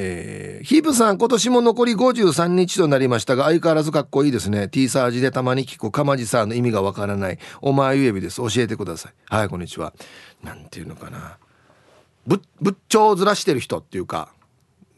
[0.00, 4.68] えー、ヒープさん今年も残り53日となりましたが相変わらずかっこいいですね。
[4.68, 7.38] T サージでたまに聞くかまじさんの意味がわからない。
[7.60, 8.36] お前ゆえびです。
[8.36, 9.12] 教えてください。
[9.26, 9.92] はいこんにちは。
[10.44, 11.38] なんていうのかな。
[12.28, 14.28] ぶ仏頂をずらしてる人っていうか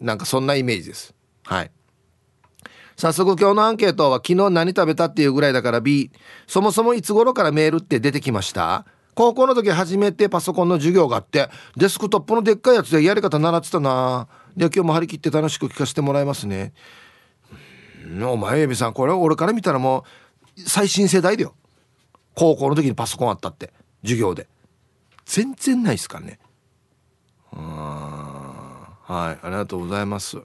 [0.03, 1.15] なんかそんなイメージです。
[1.45, 1.71] はい。
[2.99, 6.11] 早速今日のアンケートは昨日何食べたっていうぐらいだから B
[6.47, 8.85] そもそもいつ頃からメールって出てきました？
[9.15, 14.29] 高校の時初めてパソコンの授業があってデスクトップのでっかいやつでやり方習ってたな。
[14.57, 16.73] で今日も張り切って楽しく聞かせてもらいますね。
[18.23, 20.05] お前エビさんこれ俺から見たらも
[20.57, 21.55] う最新世代だよ。
[22.35, 24.49] 高校の時にパソコンあったって授業で。
[25.27, 26.39] 全然ないっすかね。
[27.53, 30.31] うんはいありがとうございます。
[30.31, 30.43] 終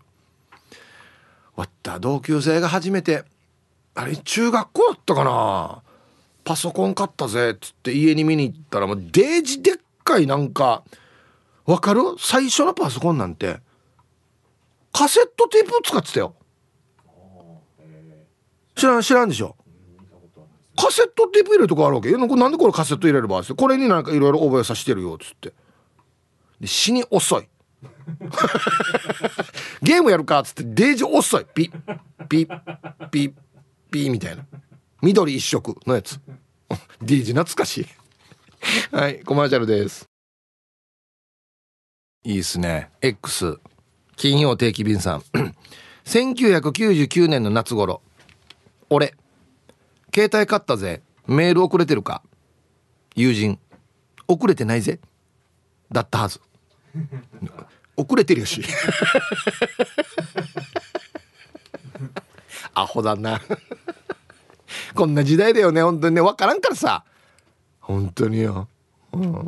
[1.56, 3.24] わった同級生が初めて
[3.94, 5.82] あれ中学校だったかな？
[6.46, 10.84] パソコン買ったぜっつって家に見に行ったらもうデージでっかいなんか
[11.66, 12.02] わかる？
[12.20, 13.58] 最初のパソコンなんて
[14.94, 16.36] カセットテープ使ってたよ。
[18.76, 19.56] 知らん知らんでしょ？
[20.78, 22.12] カセットテープ入れるとこあるわけ？
[22.12, 25.54] なんでこれカセット入れればこれになんかいろいろ覚えさせてるよっつって。
[26.60, 27.48] で死に遅い。
[29.82, 31.46] ゲームやるかっつってデージ遅い。
[31.54, 31.72] ピッ
[32.28, 33.34] ピッピッ
[33.90, 34.46] ピッみたいな
[35.06, 36.20] 緑一色のやつ。
[37.00, 37.88] デージ懐かしい。
[38.92, 40.10] はいコマーシャルです。
[42.24, 42.90] いいっすね。
[43.02, 43.60] X
[44.16, 45.24] 金曜定期便さん。
[46.06, 48.02] 1999年の夏頃。
[48.90, 49.14] 俺。
[50.12, 51.04] 携帯買ったぜ。
[51.28, 52.24] メール遅れてるか。
[53.16, 53.60] 友人。
[54.28, 55.00] 遅れてないぜ。
[55.92, 56.42] だったはず。
[57.96, 58.64] 遅れてるよし。
[62.74, 63.40] アホだな
[64.94, 66.22] こんな時代だよね本当にね。
[66.22, 67.04] 分からんからさ。
[67.80, 68.68] 本当によ、
[69.14, 69.48] うん、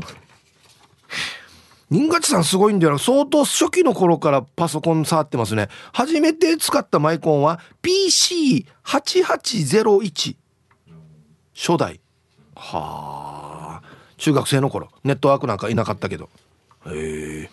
[1.89, 3.00] 新勝さんすごいんだよな。
[3.00, 5.69] 相当初期の頃からパソコン触ってますね。
[5.93, 10.36] 初めて使ったマイコンは PC8801
[11.56, 12.02] 初代。
[12.56, 13.88] はあ。
[14.17, 14.89] 中学生の頃。
[15.04, 16.30] ネットワークなんかいなかったけど。
[16.88, 17.50] へえ。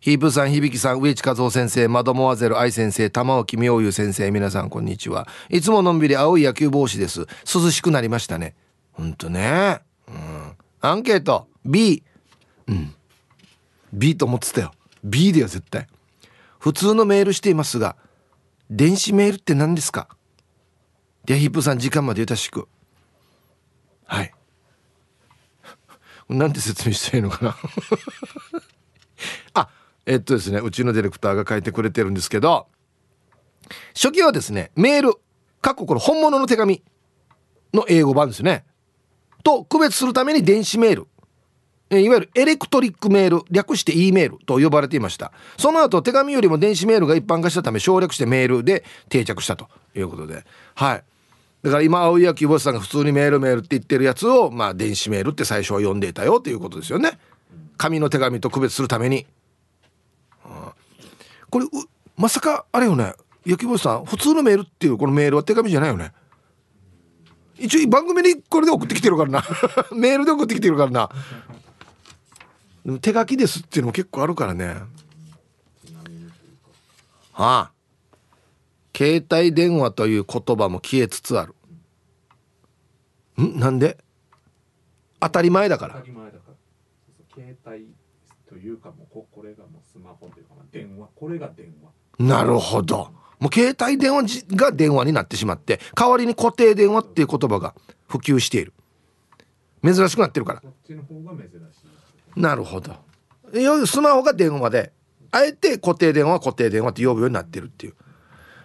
[0.00, 5.26] ヒープさん響さん植地和夫先生マドモアゼル愛先生玉置妙優先生皆さんこんにちは。
[5.50, 7.26] いつものんびり青い野球帽子です。
[7.52, 8.54] 涼しくなりましたね。
[8.92, 9.80] ほんとね。
[10.06, 10.52] うん。
[10.80, 11.48] アンケート。
[11.64, 12.04] B
[12.68, 12.94] うん。
[13.92, 14.72] B と思ってたよ。
[15.02, 15.88] B だよ絶対。
[16.60, 17.96] 普通のメールしていますが
[18.70, 20.08] 電子メールって何ですか？
[21.24, 22.68] でヒップさん時間までよろしく。
[24.06, 24.32] はい。
[26.30, 27.56] なんて説明したらいいのかな？
[29.54, 29.68] あ
[30.08, 32.66] えっとですねうちのディレクターが書いてくれてるんですけど
[33.94, 35.14] 初期はですねメール
[35.60, 36.82] 過去これ本物の手紙
[37.74, 38.64] の英語版ですね。
[39.44, 41.06] と区別するために電子メール。
[41.90, 45.32] いわゆるエレクトリックメール略して E メールと呼ばれていました。
[45.56, 50.44] その後手紙よりも電子メールが一般化したため省略してメールで定着したということで。
[50.74, 51.04] はい。
[51.62, 57.18] だから今青い野球ボスさんが普通にメールメールって言ってるやつをまあ電子メールって最初は読んでいたよっていうことですよね。
[57.76, 59.26] 紙の手紙と区別するために、
[61.50, 61.66] これ
[62.16, 63.14] まさかあれよね。
[63.46, 66.12] 野球ボスさん普通のメールっていうこのメールは手紙じゃないよね。
[67.58, 69.44] 一応番組にこれで送ってきてるからな。
[69.96, 71.10] メールで送ってきてるからな。
[72.84, 74.76] でも手書きですっていうのも結構あるからね。
[77.32, 77.72] はあ。
[78.96, 81.54] 携帯電話という言葉も消えつつある。
[83.42, 83.58] ん？
[83.58, 83.96] なんで？
[85.20, 85.94] 当たり前だから。
[85.94, 86.54] 当たり前だから。
[87.34, 87.94] 携帯
[88.48, 91.90] というかもうこれがもうスマホというか電話これが電話。
[92.24, 93.10] なるほど。
[93.38, 97.74] もう携帯電話が電話になってしまって代わりに固定電話っていう言葉が
[98.08, 98.72] 普及している。
[99.84, 100.62] 珍しくなってるから。
[102.34, 102.96] なるほど。
[103.86, 104.92] スマホが電話で
[105.30, 107.94] あえて固定電話は固定電話って呼ぶようになってるっていう。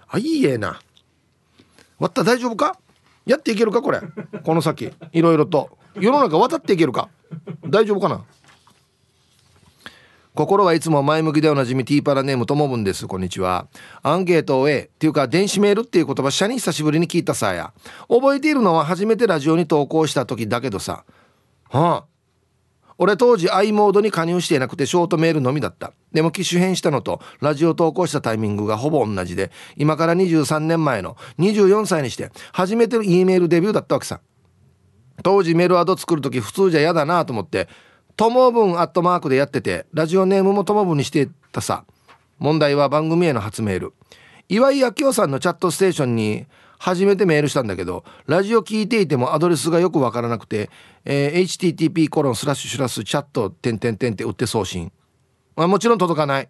[0.07, 0.79] あいいえな。
[1.99, 2.77] わった大丈夫か？
[3.25, 3.81] やっていけるか？
[3.81, 4.01] これ。
[4.43, 4.91] この先。
[5.11, 5.77] いろいろと。
[5.95, 7.09] 世の中渡っていけるか？
[7.67, 8.25] 大丈夫かな？
[10.35, 13.05] 心はいつも前向きでおなじみティーパラネームともぶんです。
[13.05, 13.67] こんにちは。
[14.01, 17.71] アンケートを A っていうか電子メールっていう言葉社に久しぶりに聞いたさや。
[18.09, 21.05] 覚えているのは初めてラジオに投稿した時だけどさ。
[21.69, 22.05] はあ。
[22.97, 25.93] 俺当時 i モードに加入していなくてショートメールのみだった。
[26.11, 34.19] でも機種変したのとラジオ投稿したタイミングがほぼ同じで今から23年前の24歳にして初めての E メールデビューだったわけさ。
[35.21, 37.69] 当時メールアド作る時普通じゃ嫌だなと思って
[38.15, 41.85] ともぶんアットマークでやっててラジオネームもともぶんにしてたさ。
[42.39, 43.93] 問題は番組への初メール。
[44.49, 46.45] 岩井明夫さんのチャットステーションに
[46.77, 50.69] 初めてメールしたんだけどラジオ聞いていてもアドレスがよくわからなくて、
[51.05, 54.91] えー、http コロンスラッシュシュチャット点点点って打って送信、
[55.55, 56.49] まあ、もちろん届かない。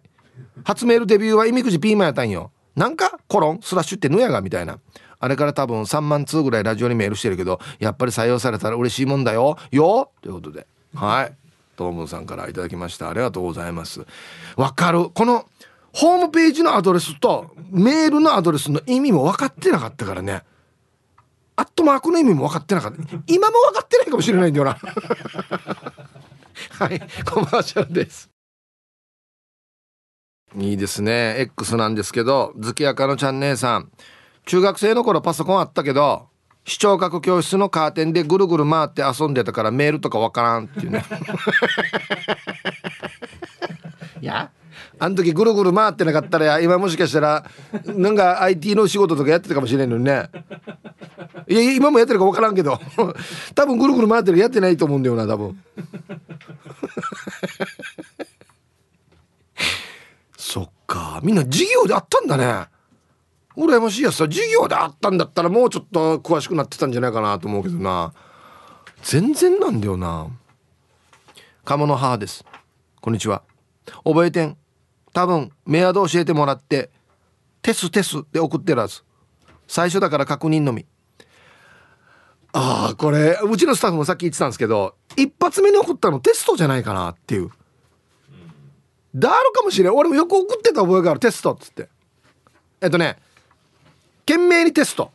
[0.64, 2.50] 初メールデビューは意味くじピーマンやったんよ。
[2.74, 4.80] なんかコロンスラッシュってぬやがみたいな。
[5.20, 9.56] あれから多分3万通ぐらいラジオにメールしてるけどやっぱり採用されたら嬉しいもんだよ。
[9.70, 10.66] よということで。
[10.94, 11.43] はい。
[11.74, 13.10] トムさんからいただきました。
[13.10, 14.04] ありがとうございます。
[14.56, 15.10] わかる。
[15.10, 15.46] この
[15.92, 20.42] ホームページのアドレスとメールのアドレスの意味も分かってなかったからね。
[21.56, 22.98] アットマークの意味も分かってなかった。
[23.26, 24.74] 今も分かってないかもしれないんだよな。
[26.78, 28.28] はいコマーシャルです。
[30.56, 31.36] いいですね。
[31.38, 33.90] X なんですけど月明かのちゃん姉さん。
[34.46, 36.28] 中学生の頃パソコンあったけど
[36.66, 41.04] 視聴覚教室のカーテンでぐるぐる回って遊んでたからメールとかわからんっていうね。
[44.20, 44.50] い や？
[44.98, 47.44] あの時ぐるぐる回ってなかったら今もしかしたら
[47.86, 50.30] なんか IT の仕事とかやってたかもしれんのにね。
[51.48, 52.80] いや今もやってるか分からんけど。
[53.54, 55.62] 多分ぐるぐる回ってるやってないと思うんだよな多分。
[60.38, 62.68] そっかみんな授業であったんだね
[63.56, 68.12] 羨ましいやつさ授業であったんだったらもうちょっと詳しくなってたんじゃないかなと思うけどな。
[69.02, 70.28] 全然なんだよな。
[71.64, 72.44] 鴨の母です。
[73.00, 73.42] こんにちは。
[74.04, 74.56] 覚えてん。
[75.12, 76.90] 多分メアド教えてもらって
[77.62, 79.02] テステスで送ってるはず。
[79.68, 80.86] 最初だから確認のみ。
[82.52, 87.50] ああこれうちのスタッフもさっき言ってたんですけど一発目に送ったのテストじゃないかなっていう。
[89.14, 89.94] だるかもしれん。
[89.94, 91.20] 俺もよく送ってた覚えがある。
[91.20, 91.88] テストっつって。
[92.80, 93.16] えっとね
[94.26, 95.10] 懸命にテスト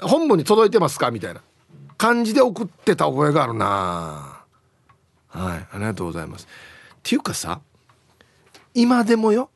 [0.00, 1.10] 本部に届いてますか？
[1.10, 1.42] みたいな
[1.96, 4.44] 感じで送ってた覚えがあるな
[5.28, 5.66] はい。
[5.72, 6.46] ありがとうございます。
[6.46, 6.48] っ
[7.02, 7.60] ていうかさ
[8.74, 9.50] 今でもよ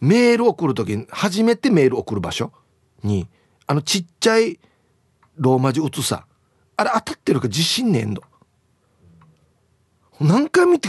[0.00, 2.52] メール送る時に初めてメール送る場所
[3.02, 3.28] に
[3.66, 4.60] あのちっちゃい
[5.36, 6.26] ローマ字打つさ
[6.76, 8.22] あれ当たってるか自信ねえんの
[10.20, 10.88] 何回見て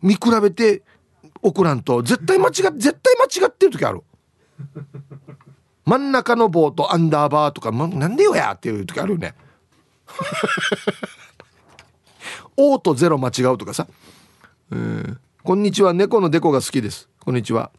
[0.00, 0.82] 見比べて
[1.42, 4.02] 送らんと絶対間違って絶対間違ってる時ある。
[5.84, 9.34] 真ん中の棒とアンダーバーとか、ま、なんでよやっていう時あるよね。
[12.56, 13.86] O とゼロ間違うとかさ。
[14.72, 17.08] えー、こんにちは、猫のデコが好きです。
[17.20, 17.70] こんにちは。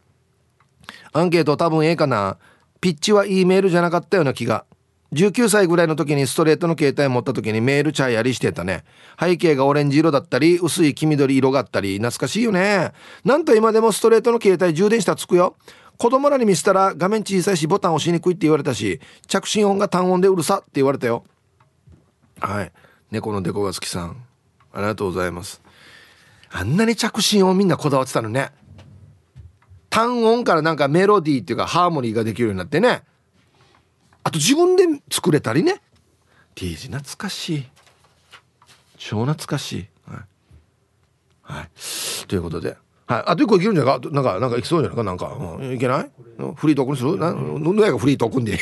[1.13, 2.38] アンケート多分ええかな。
[2.82, 4.65] ピッチは E メールじゃなかったような気が。
[5.13, 8.84] 19歳ぐらいの時にストレートの携帯持った時にメールチャーやりしてたね。
[9.20, 12.91] 背景がオレンジ色だったり、薄い黄緑色があったり、懐かしいよね。
[13.24, 15.56] なんと今でもストレートの携帯充電したらつくよ。
[15.97, 21.23] 子供らに見せたら画面小さいしボタン押しにくいって言われたし着信音が単音でうるさって言われたよ。
[22.39, 22.71] はい。
[23.12, 24.25] 猫のデコが好きさん。
[24.73, 25.62] ありがとうございます。
[26.51, 28.51] あんなに着信音みんなこだわってたのね。
[29.89, 33.03] 単音からなんかメロディーっていうかハーモニーができるようになってね。
[34.23, 35.81] あと自分で作れたりね。
[36.55, 37.65] T 字懐かしい。
[38.97, 39.88] 超懐かしい。
[40.12, 40.19] はい、
[41.41, 41.69] はい、
[42.27, 42.75] ということで。
[43.08, 44.10] はい、あと一個いけるんじゃないか？
[44.10, 45.04] なんかなんかいきそうじゃないか？
[45.04, 46.10] なんか、うん、いけない？
[46.56, 47.18] フリートークにする？
[47.18, 48.58] なのやがフリートークんで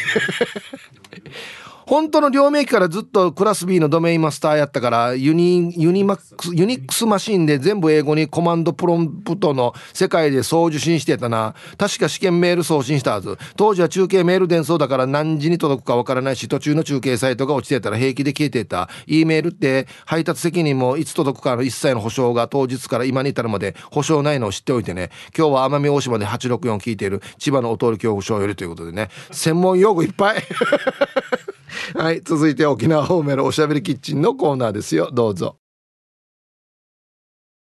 [1.86, 11.56] 本当の両名機からずっとクラス B のドメインマスターやったからユニユニマックスユニックスマシンで全部英語にコマンドプロンプトの世界で送受信してたな。
[11.78, 13.38] 確か試験メール送信したはず。
[13.56, 18.90] 当時は中継メール伝送だから何時に届くかわからないし途中の中継サイトが落ちてたら平気で消えてた。
[19.08, 25.10] E メールって配達責任もいつ届くかの一切の保証が当日から今に至るまで保証ないのを知っておいてね。
[25.38, 29.10] 今日は奄美大島で864聞いている千葉のお通り恐怖症よりということでね。
[29.32, 30.44] 専門用語いっぱい。
[31.96, 35.10] はい続いて沖縄方面のおしゃべりキッチンのコーナーですよ。
[35.12, 35.58] どうぞ。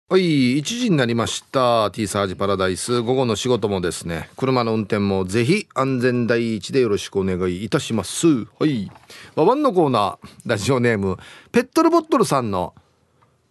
[0.09, 1.91] はい1時になりました。
[1.91, 3.01] T サージパラダイス。
[3.01, 8.45] 午後の仕事もですね車の運転もぜひ安全第一でよろしくお願いいたします。
[8.59, 8.89] はい。
[9.35, 10.29] ババンのコーナー。
[10.45, 11.17] ラジオネーム
[11.51, 12.73] ペットルボットルさんの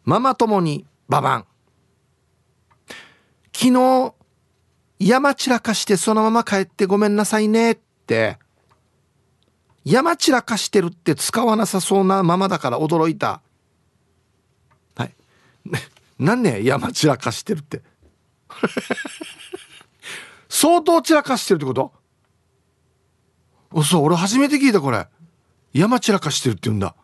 [0.05, 1.45] ママ友にババン
[3.53, 4.15] 昨日
[4.99, 8.39] 山散らかしてそのまま帰ってごめんなさいねって。
[9.87, 13.41] 山散らかしてるって使わなさそうなままだから驚いた。
[14.97, 15.15] はい。
[16.19, 17.83] 何ね山散らかしてるって。
[20.51, 21.93] 相当散らかしてるってこと？
[23.73, 25.07] 嘘俺初めて聞いたこれ。
[25.73, 26.97] 山散らかしてるって言うんだ。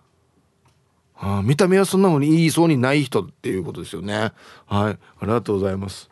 [1.15, 4.15] ああ見た目はそんなのに言いそうにない人っていうことですよね。
[4.17, 4.33] はい。
[4.67, 6.11] ありがとうございます。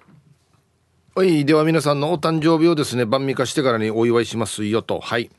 [1.16, 1.44] はい。
[1.44, 5.00] では皆さんのお誕生日をですね晩味化してからにお祝いしますよと。
[5.00, 5.30] はい。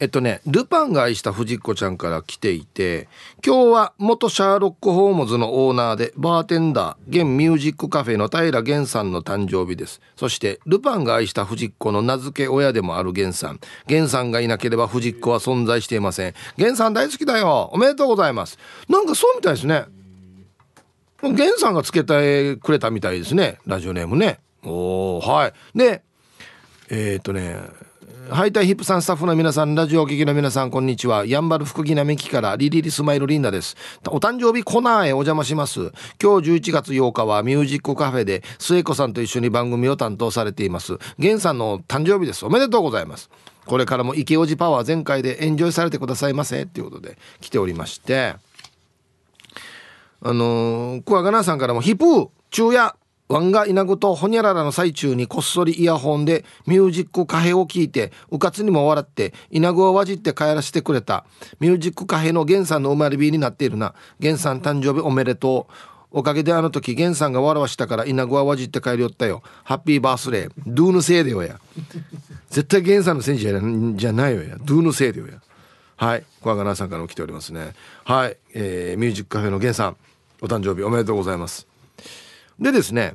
[0.00, 3.08] えっとね、ルパンが愛した藤子ちゃんから来ていて、
[3.44, 10.00] 今日は元シャーロック・ホームズのオーナーで、バーテンダー、現ミュージックカフェの平源さんの誕生日です。
[10.14, 13.58] そして、ルパンが愛した藤子の名付け親でもある源さん。
[13.88, 16.34] 源さんがいなければ藤子は存在していません。
[16.56, 18.56] 源さん大好きだよおめでとうございます。
[18.88, 19.86] なんかそうみたいですね。
[21.22, 23.58] 源さんがつけてくれたみたいですね。
[23.66, 24.38] ラジオネームね。
[24.62, 25.52] おー、はい。
[25.76, 26.02] で、
[26.88, 27.56] えー、っとね、
[28.30, 31.24] ハイタイヒップさんスタッフの皆さん、ラジオお聞きの皆さん、こんにちは。
[31.24, 33.74] やんばる福木並木からリリリスマイルリンダです。
[34.06, 35.92] お誕生日コナーへお邪魔します。
[36.22, 40.98] 今日11月8日はミュージックカフェで末子さんと一緒に番組を担当されています。
[41.16, 42.44] 源さんの誕生日です。
[42.44, 43.30] おめでとうございます。
[43.64, 46.64] これからも池おじパワー全開でエンジョイされてくださいませ。
[46.64, 48.34] っていうことで来ておりまして、
[50.22, 52.94] あのー、クワガナーさんからもヒップー、昼夜、
[53.28, 61.24] ワンが稲子とホニャララの最中にこっそりイヤホンでミュージックカフェを聞いてうかつにも笑って稲子をわじって帰らせてくれた。
[61.60, 63.94] ミュージックカフェの源さんの生まれ日になっているな。
[64.18, 65.72] 源さん誕生日おめでとう。
[66.10, 69.42] おかげであの時源さんが笑わしたから稲子はわじって帰りよったよ。
[69.64, 70.52] ハッピーバースデー。
[70.66, 71.60] ドゥーのせいでよや。
[72.48, 74.56] 絶対源さんのせいじゃじゃないよや。
[74.58, 75.34] ドゥーのせいでよや。
[75.96, 76.24] はい。
[76.40, 77.74] 小川さんからも来ておりますね。
[78.04, 79.96] はい、えー、ミュージックカフェの源さん
[80.40, 81.67] お誕生日おめでとうございます。
[82.58, 83.14] でですね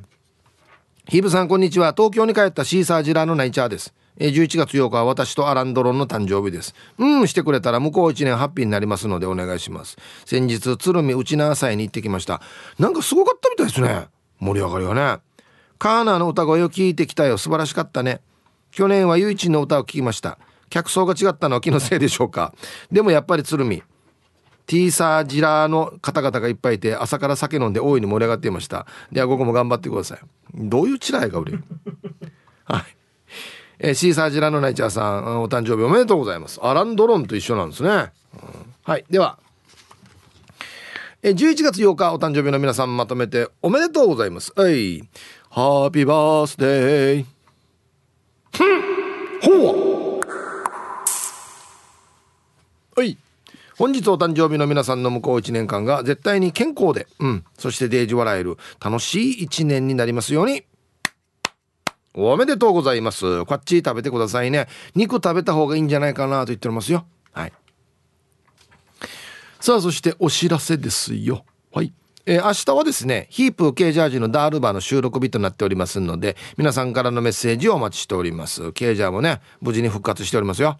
[1.06, 1.92] ヒブさんこんにちは。
[1.94, 3.92] 東京に帰ったシーサージラーのナイチャーです。
[4.16, 6.74] え11月8日は私とアランドロンの誕生日です。
[6.96, 9.98] うんしてくれたら向こう1年ハッピーになりますのでお願いします。
[10.24, 12.40] 先日鶴見内縄祭に行ってきました。
[12.78, 14.06] なんかすごかったみたいですね。
[14.40, 15.20] 盛り上がりはね。
[15.78, 17.36] カーナーの歌声を聞いてきたよ。
[17.36, 18.22] 素晴らしかったね。
[18.70, 20.38] 去年は唯一の歌を聴きました。
[20.70, 22.54] 客層が違ったのは気のせいでしょうか。
[22.90, 23.82] でもやっぱり鶴見
[24.66, 28.86] ティーサージラーの方々がいっぱいいて朝から酒飲んで大いに盛り上がっていました。
[29.12, 30.18] では午後も頑張ってください。
[30.54, 31.52] どういうチラやか売れ
[32.64, 32.84] はい。
[33.78, 36.60] えー、シーサージラーのナイチャーさんお誕生日おめでとうございます。
[36.62, 38.10] アランドロンと一緒なんですね、うん、
[38.84, 39.04] はい。
[39.10, 39.38] では。
[41.22, 44.52] え11月8日お誕生日の皆さんまとめておめでとうございます。
[44.56, 45.00] はい。
[45.50, 47.24] ハッピーバースデー
[49.42, 50.20] ほう。
[52.96, 53.18] はい。
[53.76, 60.64] 本日お誕生日の皆さんの向こう1年間が絶対に健康で、うん、そしてデージ笑える楽しい1年になりますように。
[62.16, 63.44] おめでとうございます。
[63.44, 64.68] こっち食べてくださいね。
[64.94, 67.04] 肉食べた方がいいんじゃないかなと言っておりますよ。
[67.32, 67.52] はい。
[69.58, 71.44] さあ、そしてお知らせですよ。
[71.72, 71.92] はい。
[72.26, 78.72] えー、明日はですね、ヒープ K ジャージのダールバーの収録日となっておりますので、皆さんからのメッセージをお待ちしております。
[78.72, 80.78] K ジャーもね、無事に復活しておりますよ。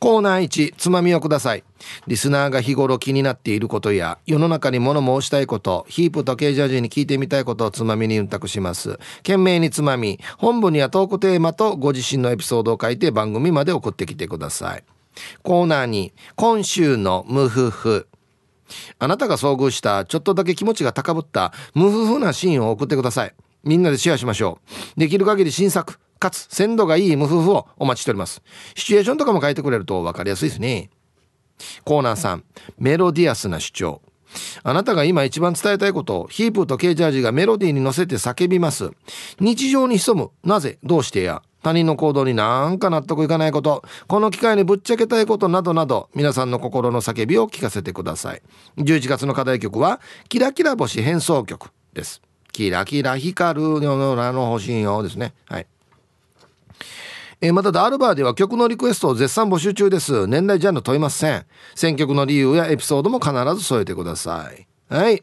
[0.00, 1.64] コーナー1つまみをください。
[2.06, 8.98] リスナーが日頃気になっていることや世の中に物申したいことヒープとケージャージに聞いてみたいことをつまみに運託します。
[9.18, 14.84] 懸命につまみ本部にはトークテーマとご自身のエピソードを書いて番組まで送ってきてください。
[15.42, 18.08] コーナーに今週の無夫婦
[18.98, 23.34] あなたが遭遇したちょっとだけ気持ちが高ぶった無夫婦なシーンを送ってください。
[23.64, 24.60] みんなでシェアしましょ
[24.96, 25.00] う。
[25.00, 25.98] できる限り新作。
[26.18, 28.42] かつ鮮度がいい無夫婦をお待ちしております。
[28.74, 30.90] シチュエーションとかも書いてくれると分かりやすいですね。
[31.84, 32.42] コーナー3、
[32.78, 34.02] メロディアスな主張。
[34.62, 38.90] あなたが今一番伝えたいことをヒープとケージャージがメロディーに乗せて叫びます。
[39.40, 40.30] 日常に潜む。
[40.44, 40.78] なぜ？
[40.82, 41.42] どうしてや？
[41.60, 48.42] 他人の行動になんか納得いかないことこの機会にぶっちゃけたいことなどなど皆さんの心の叫びを聞かせてください
[48.78, 50.00] 11月の課題曲は
[50.30, 55.66] 「キラキラ星変奏曲」ですキラキラ光るようなの星よですねはい
[57.40, 60.26] えー、またダールバーでは曲のリクエストを絶賛募集中です。
[60.26, 61.46] 年代ジャンル問いません。
[61.76, 64.66] 選曲の理由やエピソードも必ず添えてください。
[64.92, 65.22] はい。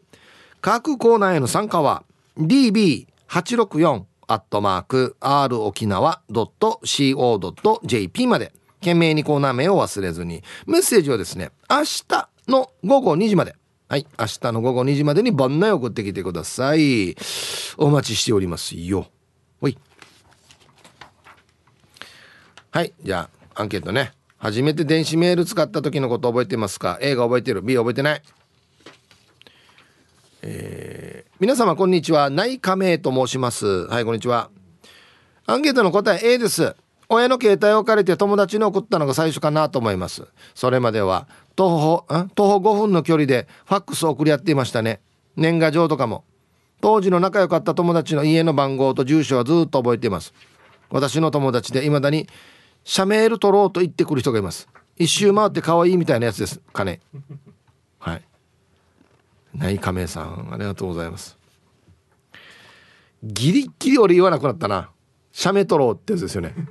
[0.62, 2.04] 各コーナーへの参加は
[2.38, 8.54] db864 アットマーク r 沖縄 .co.jp まで。
[8.80, 10.42] 懸命にコーナー名を忘れずに。
[10.68, 13.56] メッセージはですね明日の午後2時まで。
[13.90, 14.08] はい。
[14.18, 17.18] 明日の午後2時までに番内送ってきてください。
[17.78, 19.08] お待ちしておりますよ。
[19.60, 19.78] ほい。
[22.76, 24.12] はいじゃあアンケートね。
[24.38, 27.62] 初めて電子メール使った時のこと覚えてますか？A が覚えてる。
[27.62, 28.22] B 覚えてない。
[30.42, 32.30] えー、皆様こんにちは。
[32.30, 33.88] 内加盟と申します。
[33.88, 34.50] はいこんにちは。
[35.46, 36.76] アンケートの答え A です。
[37.08, 40.28] 親の携帯を借りて友達に送ったのが最初かなと思います。
[40.54, 45.00] それまでは徒歩徒歩5分の距離でファックスを送り合っていましたね。
[45.38, 46.26] 年賀状とかも。
[46.82, 50.34] 当時の仲良かった友達の家の番号と住所はずっと覚えています。
[50.90, 52.28] 私の友達で未だに
[52.86, 54.70] 社メール取ろうと言ってくる人がいます。
[54.96, 56.60] 一周回って可愛いみたいなやつです。
[56.72, 57.00] かね
[57.98, 58.22] はい。
[59.56, 61.36] 内亀さんありがとうございます。
[63.24, 64.92] ギリギリ俺言わなくなったな。
[65.32, 66.54] 写メ撮ろうってやつですよね。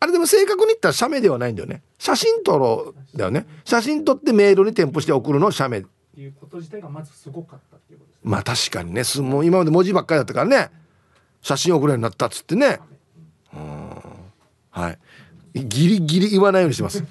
[0.00, 1.82] あれでも正確に言ったら写メではないんだよね。
[1.98, 3.46] 写真撮ろうだよね。
[3.66, 5.84] 写真撮ってメールに添付して送るの写メっ
[6.14, 9.04] ていうこと自体がまずすごかったっていうことです、ね、まあ確かにね。
[9.04, 10.70] すもう今まで文字ばっかりだったからね。
[11.42, 12.80] 写真送るようになったっつってね。
[12.92, 12.99] うん
[14.70, 14.98] はい。
[15.54, 17.04] ギリギリ言わないようにします。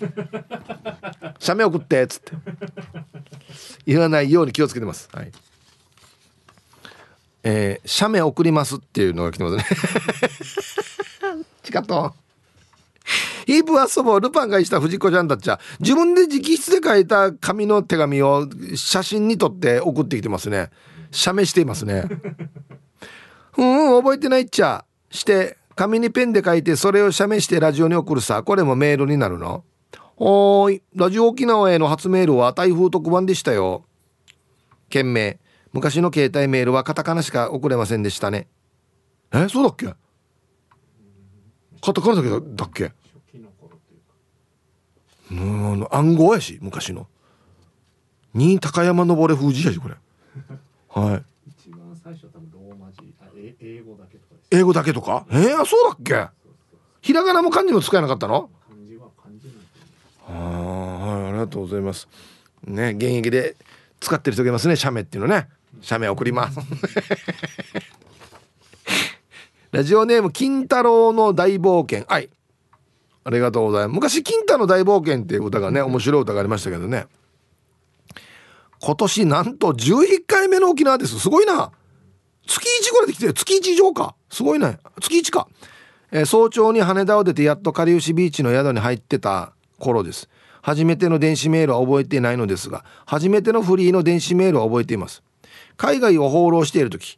[1.40, 2.32] 写メ送ってっつって。
[3.86, 5.10] 言わないように気をつけてます。
[5.12, 5.32] はい。
[7.44, 9.66] えー、写メ送りますっていうのが来てますね。
[11.64, 12.14] チカト
[13.46, 15.60] ヒープはそぼルパンがした藤子ちゃんたちは。
[15.80, 20.70] 自分で直筆で書いた紙の手紙を写真に撮って送ってきてますね。
[21.12, 22.04] 写メしていますね。
[23.58, 24.86] うん覚えてないっちゃ。
[25.10, 28.44] して紙にペンで書いてそれを写メしてラジオに送るさ。
[28.44, 29.64] これもメールになるの？
[30.18, 30.82] おーい。
[30.94, 33.86] ラジオ沖縄への初メールは台風特番でしたよ。
[34.90, 35.40] 件名。
[35.72, 38.50] 昔の携帯メールはカタカナしか送れませんでしたね。
[39.32, 39.86] えそうだっけ？
[41.80, 42.92] カタカナだけだっけ？
[45.32, 47.08] うん暗号やし昔の。
[48.34, 49.96] 新高山登れ封じやしこれ。
[50.90, 53.28] はい一番最初多分ローマ字あ
[53.62, 55.26] 英語だけとか英語だけとか？
[55.32, 56.30] えー、そうだっけ？
[57.02, 58.50] ひらがなも漢字も使えなかったの？
[58.68, 59.50] 漢字は漢字
[60.28, 62.08] あはいありがとうございます。
[62.64, 63.56] ね現役で
[64.00, 65.50] 使ってる人がいますね写メっていうのね。
[65.82, 66.60] 写メ送ります。
[69.72, 72.06] ラジオネーム金太郎の大冒険。
[72.12, 72.30] はい。
[73.24, 73.96] ありがとうございます。
[73.96, 77.06] 昔金太の大冒険っていう歌がね面白い歌がありましたけどね。
[78.82, 81.20] 今年なんと11回目の沖縄です。
[81.20, 81.72] すごいな。
[82.50, 83.34] 月1ぐらいで来てる。
[83.34, 84.16] 月1以上か。
[84.30, 84.80] すごいね。
[85.00, 85.48] 月1か、
[86.12, 90.28] えー、早朝に羽田を出てやっとかりゆしビーチの宿に入ってた頃です。
[90.62, 95.24] 初めての電子メールは覚えていないのですが初めてのフリーの電子メールは覚えています。
[95.78, 97.18] 海外を放浪している時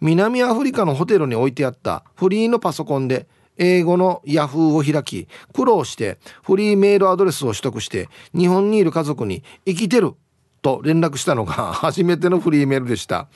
[0.00, 3.26] 南アフリカのホテルに置いてあったフリーのパソコンで
[3.56, 10.14] 英語のヤフーを開き苦労してフリーメールアドレスを取得して日本にいる家族に「生きてる」
[10.60, 13.28] と連絡したのが初めてのフリーメールでした。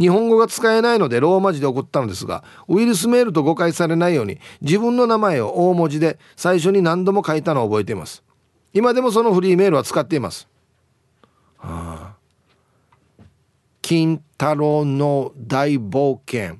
[0.00, 8.24] 日本語が使えないのでローマ字で送ったのですがウイルスメールと誤解されないように自分の名前を大文字で最初に何度も書いたのを覚えています
[8.72, 10.46] 今でもそのフリーメールは使っています。
[11.58, 13.24] はあ、
[13.82, 16.58] 金太郎の大冒険。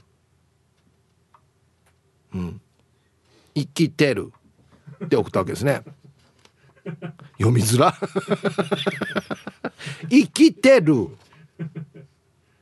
[2.34, 2.60] うん。
[3.54, 4.32] 生きてる
[5.04, 5.82] って送ったわけですね。
[7.38, 7.94] 読みづら。
[10.10, 11.16] 生きてる。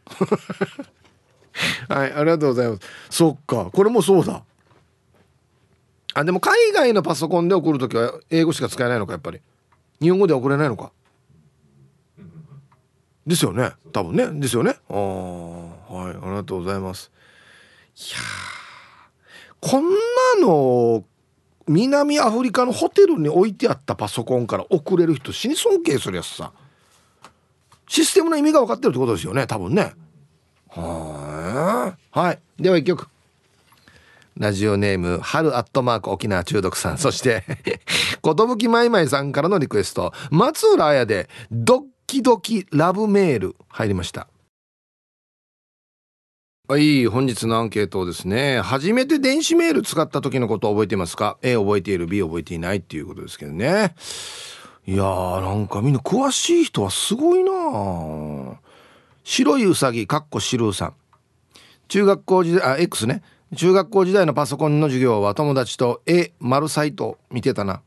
[1.89, 2.81] はい、ありがとうございます。
[3.11, 4.43] そっか、これもそうだ。
[6.15, 9.41] あでも海外のパソコンで送る時は英語しか使えないのかやっぱり。
[10.01, 10.93] 日本語で送れないのか。
[13.27, 14.41] ですよね多分ね。
[14.41, 14.77] ですよね。
[14.89, 17.11] あはいありがとうございます。
[17.97, 18.17] いや
[19.61, 19.99] こんな
[20.41, 21.05] の
[21.67, 26.53] 南アフリカのホテルに置いてあったパソコンから送れる人死に尊敬するやつさ。
[27.89, 29.95] システムの意味が分かってるってことですよね多分ね。
[30.71, 32.19] はい。
[32.19, 32.39] はい。
[32.59, 33.09] では一曲。
[34.37, 36.99] ラジオネーム、春アットマーク沖縄中毒さん。
[36.99, 37.43] そして、
[38.23, 44.29] ことぶきまいまいさんからのリクエスト、松浦綾で、ドッキドキラブメール入りました。
[46.69, 48.61] はい本日のアンケートですね。
[48.61, 52.07] 初めて電子メール使った時のことを覚えていますか？A 覚えている。
[52.07, 53.95] B 覚えていないっていうことですけどね。
[54.89, 58.59] いやーなんかみんな詳しい人はすごいな。
[59.23, 60.95] 白いうさぎかっこ白さん
[61.89, 63.23] 中学校時代あ X ね。
[63.55, 67.83] 中学校時代のパソコンの授業は友達と A 丸サイト見てたな。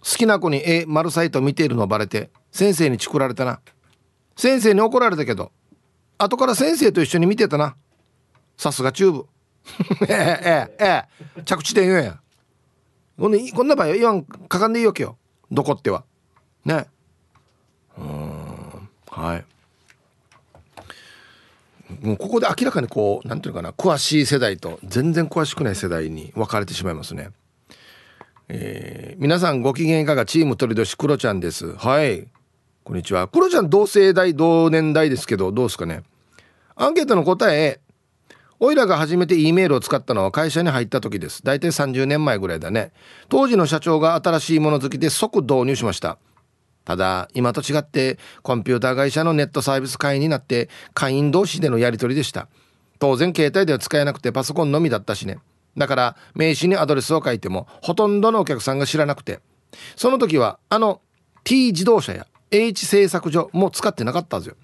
[0.00, 3.60] 好きな子に A 丸サイト見ているのバレて先生にチクられたな。
[4.36, 5.50] 先生に怒られたけど
[6.18, 7.74] 後から先生と一緒に見てたな。
[8.58, 9.26] さすがチューブ。
[10.12, 11.04] えええ
[11.38, 12.20] え着地点言えや。
[13.18, 15.16] こんこんな場合は言わんかかんでいいわけよ。
[15.52, 16.04] どこっては。
[16.64, 16.86] ね。
[17.98, 18.88] うん。
[19.08, 19.44] はい。
[22.00, 27.30] もうここで明らかにこう何ていうのかな詳しい世代と全然詳しくない世代に分かれてしまいますね。
[28.48, 30.24] えー、皆さんご機嫌いかが？
[30.24, 31.74] チーム鳥年クロちゃんです。
[31.76, 32.26] はい。
[32.82, 33.28] こんにちは。
[33.28, 36.02] クロちゃん同世代同年代ですけどどうですかね？
[36.76, 37.80] アンケートの答え
[38.64, 41.42] おいらが初めて E メールを使ったのは会社に入った時です。
[41.42, 42.92] 大体30年前ぐらいだね。
[43.28, 46.16] 当時の社長が新しいもの好きで即導入しました。
[46.84, 52.46] ただ、今と違ってコンピューター会社のネットサービス会員になって会員同士でのやり取りでした。
[53.00, 55.40] 当然携帯では使えなくてパソコンのみだったしね。
[55.76, 59.40] だから名刺にアドレスを書いてもほとんどのお客さんが知らなくて。
[59.96, 61.00] その時はあの
[61.42, 64.54] T 自動車や H 製作所も使ってなかったんですよ。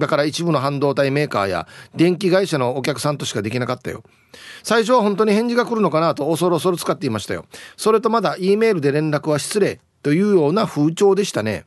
[0.00, 4.02] だから一部の半導体メーカーや電気会社のお客さんとしかできなかったよ。
[4.62, 7.44] 最初は本当に返事が来るのかなと恐る恐る使っていましたよ。
[7.76, 11.66] それとまだ E メールで連絡は失礼というような風潮でしたね。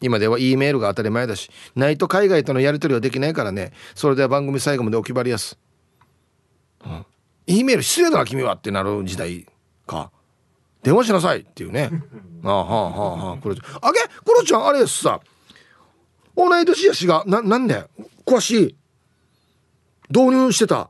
[0.00, 3.72] 今では E メールが当たり前だし、ないと海外とのやり取りはできないからね。
[3.94, 5.58] それでは番組最後までお決まりやす。
[6.84, 7.06] うん、
[7.46, 9.46] E メール失礼だな君はってなる時代
[9.86, 10.10] か。
[10.82, 11.90] 電話しなさいっていうね。
[12.44, 13.36] ああはあはあはあ。
[13.38, 15.20] これ、あげコロちゃんあれさ。
[16.38, 17.84] 同い年やしがななんで
[18.24, 18.76] 詳しい。
[20.08, 20.88] 導入してた。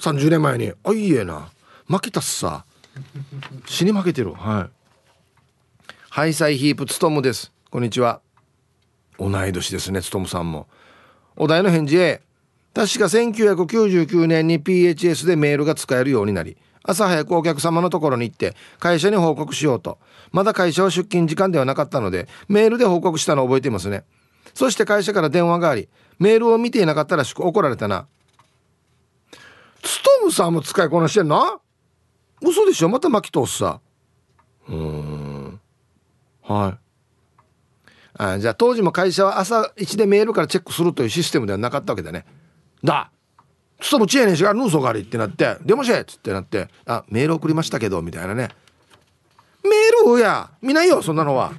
[0.00, 0.72] 30年前に。
[0.82, 1.48] あいいえな。
[1.86, 2.64] 負けたっさ。
[3.66, 4.32] 死に負けてる。
[4.32, 5.90] はい。
[6.10, 7.52] ハイサイヒープツトムです。
[7.70, 8.20] こんにちは。
[9.16, 10.66] 同い年ですねツトムさんも。
[11.36, 12.20] お題の返事 A
[12.74, 19.98] 確か1999年に PHS でメールが使えるようになり朝早くお客様のところに行って会社に報告しようと。
[20.32, 24.02] まだ会社は出勤時間ではなかったのでメールで報告したのを覚えていますね。
[24.54, 25.88] そして会社から電話があり
[26.18, 28.06] メールを見ていなかったらしく怒られたな。
[29.82, 31.58] ツトームさんも使いこなしてんな？
[32.40, 32.88] 嘘でしょ？
[32.88, 33.80] また巻き通すさ。
[34.68, 35.60] うん。
[36.42, 36.78] はい。
[38.16, 42.24] あじゃあ当時も会社は朝一でメールからチェックするというシステムではなかったわけだね。
[42.82, 43.10] だ。
[43.80, 48.50] ツトムチェーネンしがヌーソがありってなって「出ましっつってなって「あメール送りましたけど」みたいなね。
[49.64, 50.50] メールや。
[50.62, 51.52] 見ないよそんなのは。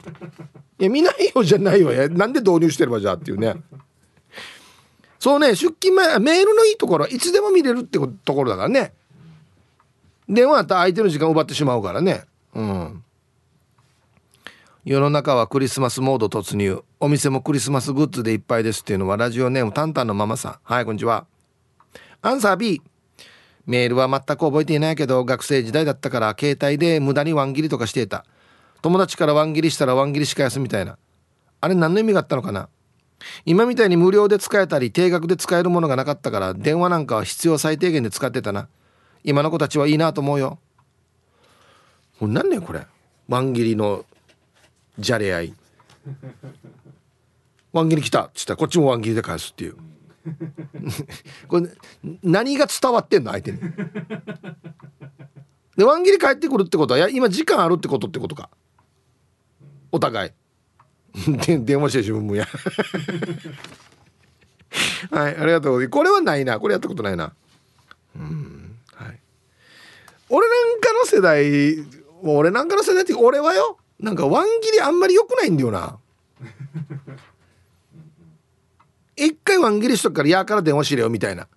[0.77, 1.93] いや見ないよじゃないわ。
[2.09, 3.55] なんで導入してればじゃあっていうね。
[5.19, 8.93] そうね出勤前メールのいいところはいつでも見れるってところだからね。
[10.27, 12.23] 電話だったら相手の時間奪ってしまうからね。
[12.53, 13.03] うん。
[14.83, 16.83] 世の中はクリスマスモード突入。
[16.99, 20.55] お店もクリスマスグッズでいっぱいですっていうのはラジオネームタンタンのママさん。
[20.61, 21.25] はいこんにちは。
[22.21, 22.81] アンサー B
[23.65, 28.25] メールは全く覚えていないけど学生時代だったから携帯で無駄にワン切りとかしていた。
[28.85, 30.99] 友達からワン切りしたらワン切りしか休みたいな。
[31.59, 32.69] あれ何の意味があったのかな？
[33.43, 38.67] 今みたいに無料で使えたり定額で使えるものがなかったから電話なんかは必要最低限で使ってたな。
[39.23, 40.59] 今の子たちはいいなと思うよ。
[42.19, 42.85] もう何ねこれ？
[43.27, 44.05] ワン切りの
[44.99, 45.53] じゃれ合い。
[47.73, 49.77] ワン切り来たっつったらこっちもワン切りで返すっていう。
[51.49, 51.69] これ
[52.21, 53.31] 何が伝わってんの？
[53.31, 53.57] 相手に。
[55.75, 58.51] でワン切り帰ってくるってことはや今時間あるってことってことか。
[59.95, 60.31] お互い。
[61.45, 62.45] で電話して自分もや。
[65.09, 65.73] はいありがとう。
[65.73, 66.59] ございますこれはないな。
[66.59, 67.33] これやったことないな。
[68.15, 69.19] うんはい。
[70.29, 71.77] 俺なんかの世代
[72.21, 75.97] 俺なんかの世代って俺はよなんかワン切りあんまり良くないんだよな。
[79.15, 81.47] 一回ワン切りしとくから「や」から電話しれよみたいな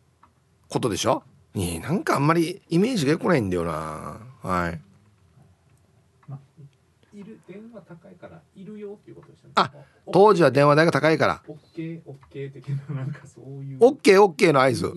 [0.69, 1.25] ことでしょ？
[1.55, 4.21] いなんかあんまりイメージが良くないんだよな。
[4.43, 4.81] はい
[7.59, 9.53] 電話高いからいるよっていうことでしたね。
[9.57, 9.73] あ
[10.13, 11.43] 当時は電話代が高いから。
[11.49, 13.79] オッケーオッケー的ななんかそういう。
[13.81, 14.93] オッケーオッケーの合図。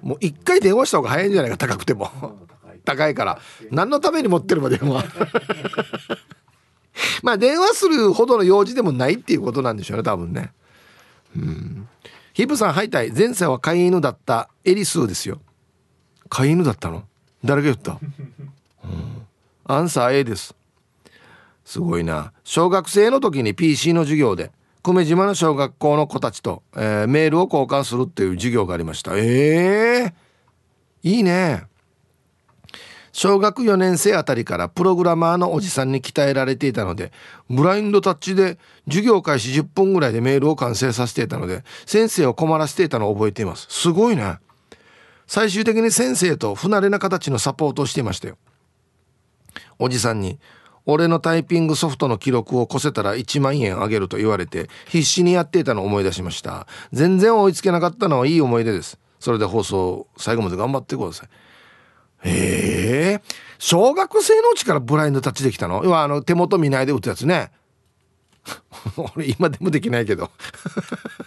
[0.00, 2.08] もう一回電話した方が早いんじゃないか高くても。
[2.84, 3.38] 高いから。
[3.70, 5.04] 何のために持ってれば電話？
[7.22, 10.52] まあ電話するほどの用事でもないっていうことなんでしょうね多分ね。
[11.36, 11.88] うん。
[12.32, 13.12] ヒブさんハイタイ。
[13.12, 15.40] 前世は飼い犬だったエリスーですよ。
[16.30, 17.04] 飼い犬だったの？
[17.44, 18.00] 誰が言った、
[18.84, 19.26] うん、
[19.64, 20.54] アンサー A です
[21.64, 22.32] すごいな。
[22.44, 24.52] 小学生の時に PC の授業で
[24.82, 29.16] 久米島の小学校の子たちと、えー、メールを交換するっていう授業がありました。
[29.16, 31.64] ええー、いいね。
[33.14, 37.12] 小学4年生あたりからプログラマーのおじさんに鍛えられていたので
[37.48, 38.58] ブラインドタッチで
[38.88, 43.68] 授業開始10分ぐらいでメールを完成させていたので先生を困らせていたのを覚えています。
[43.70, 44.38] すごいね。
[45.26, 48.36] 最終的に先生と不慣れな形のサポートをしていましたよ。
[49.78, 50.38] おじさんに
[50.86, 56.66] 俺のタイピングソフトの記録を越せたら1万円あげると言われて必死にやっていたのを思い出しました。
[56.92, 58.98] 全然追いつけなかったのはいい思い出です。
[59.18, 61.28] それで放送最後まで頑張ってください。
[62.26, 63.22] ええ
[63.58, 65.82] 小学生のうちからブラインドタッチできたの？
[65.84, 67.50] 要はあの手元見ないで打つやつね。
[69.16, 70.30] 俺今でもできないけど。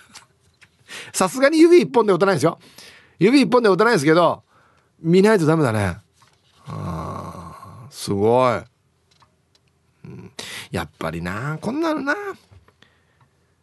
[1.14, 2.60] さすがに指一本で打たないですよ。
[3.20, 4.44] 指一本で打たないですけど
[5.00, 5.98] 見ないとダメだね。
[6.68, 8.62] あすごい、
[10.72, 12.16] やっぱりなこんなのな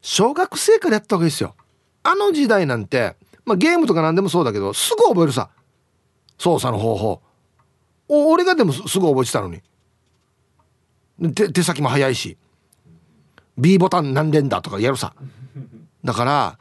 [0.01, 1.55] 小学生からやった方がいいですよ。
[2.03, 3.16] あの時代なんて、
[3.47, 5.51] まあ、ゲームとか何でもそうだけどすぐ覚えるさ。
[6.38, 7.22] 操作の方法。
[8.09, 9.62] 俺がでもすぐ覚えてたのに。
[11.53, 12.36] 手先も速いし。
[13.57, 15.14] B ボタン何連だとかやるさ。
[16.05, 16.59] だから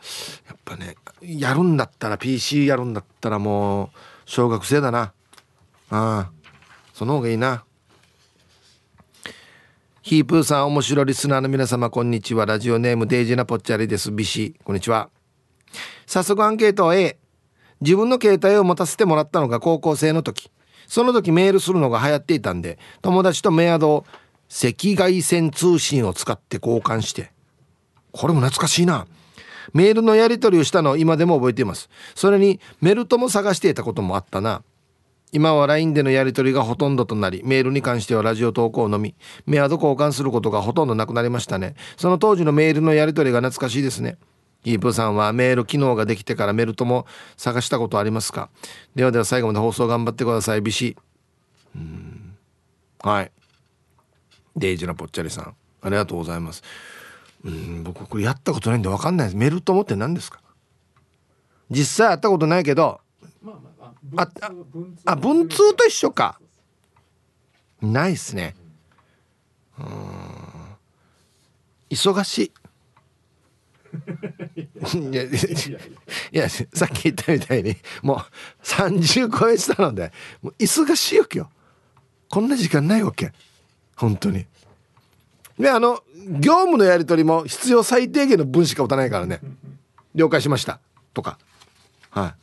[0.48, 3.90] やっぱねやるんだったら PC やるんだったらもう
[4.26, 5.12] 小学生だな。
[5.90, 6.32] ああ
[6.94, 7.66] その方がいいな。
[10.04, 12.46] ヒープーさん面白リスナーの皆様こんにちは。
[12.46, 14.12] ラジオネームデイジーなぽっちゃりです。
[14.12, 15.10] ビシこんにちは。
[16.06, 17.18] 早速アンケート A
[17.80, 20.52] 自分の携帯を持たせてもらったのが高校生の時。
[20.88, 24.04] その時メールするのが流行っていたんで友達とメアド
[24.50, 27.32] 赤外線通信を使って交換して。
[28.12, 29.08] これも懐かしいな。
[29.74, 31.90] メールのやり取りをしたのを今でも覚えています。
[32.14, 34.64] それにメルトも探していたこともあったな。
[35.34, 39.16] 今は LINE でのやり取りがほとんどとなりメールに関してはラジオ投稿のみ。
[39.48, 41.76] メアド交換することがほとんどなくなりましたね。
[41.98, 44.18] その当時のメールのやり取りが懐かしいですね。
[44.64, 48.50] イープさんはメール機能ができてからメルトも探したことありますか？
[48.96, 50.62] ではでは最後まで放送頑張ってください。
[50.62, 50.96] ビシ。
[51.76, 52.36] うん。
[53.02, 53.32] はい。
[54.56, 55.56] デイジのぽっちゃりさん。
[55.82, 56.64] ありがとうございます。
[57.44, 59.36] うん僕これやったことないんで分かんないです。
[59.36, 60.40] メルトモって何ですか？
[61.72, 63.02] 実際会ったことないけど
[64.16, 64.28] あ
[65.06, 66.40] あ文通と一緒か。
[67.82, 68.56] ないっすね。
[69.80, 69.86] うん。
[71.90, 72.52] 忙しい。
[75.12, 75.30] いやい
[76.32, 78.18] やさっき言ったみたいにもう
[78.64, 81.52] 30超えてたのでもう忙しいよ今日
[82.28, 83.32] こんな時間ないわけ。
[83.96, 84.46] 本当に。
[85.60, 86.04] であの
[86.40, 89.40] 業務のやり取りも必要最低限の分しか打たないからね。
[90.16, 90.80] 了解しました。
[91.14, 91.38] とか。
[92.10, 92.43] はい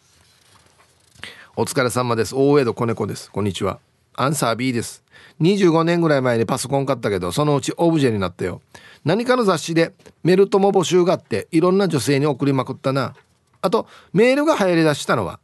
[1.61, 2.35] お疲れ様です。
[2.35, 3.31] 大江戸子猫です。
[3.31, 3.81] こんにちは。
[4.15, 5.05] アンサー B です。
[5.43, 8.63] 25年ぐらい前にパソコン買ったけどそのうちオブジェになったよ。
[9.05, 9.93] 何かの雑誌で
[10.25, 13.15] メルトも募集があっていろんな女性に送りまくったな。
[13.61, 15.39] あとメールが流行りだしたのは。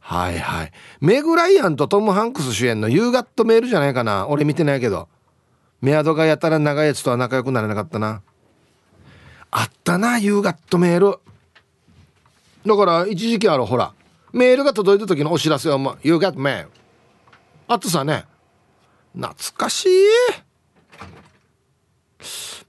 [0.00, 0.72] はいはい。
[1.00, 4.28] メグ・ライアンとトム・ハンクス主演の夕方メールじゃないかな。
[4.28, 5.08] 俺見てないけど。
[5.80, 8.20] メアドがやたら長いやつとは仲良くなれなかったな。
[9.50, 11.18] あったな夕方メール。
[12.66, 13.94] だから一時期あるほら。
[14.32, 16.70] メールが届いた時のお知らせは「夕方メール」
[17.68, 18.26] あとさね
[19.14, 19.88] 懐かしい。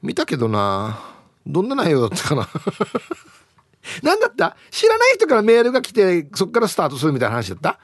[0.02, 1.00] 見たけどな。
[1.48, 2.50] どんな内容だったかな。
[4.04, 4.58] 何だった？
[4.72, 7.80] 知らない人からメールが来てそっからスタートするみたいな話だった？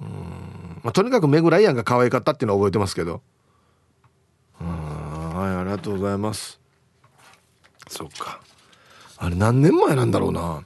[0.00, 3.22] うん、まあ、とにかくメグ・ライアンが可愛かったっていうのは覚えてますけど。
[4.60, 5.34] うん。
[5.36, 6.58] はいありがとうございます。
[7.88, 8.40] そっか。
[9.18, 10.64] あれ何年前なんだろうな。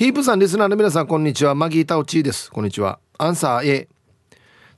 [0.00, 1.54] ヒープさんリスナーの皆さんこんにちは。
[1.54, 2.50] マギータオチーです。
[2.50, 3.00] こんにちは。
[3.18, 3.88] アンサー A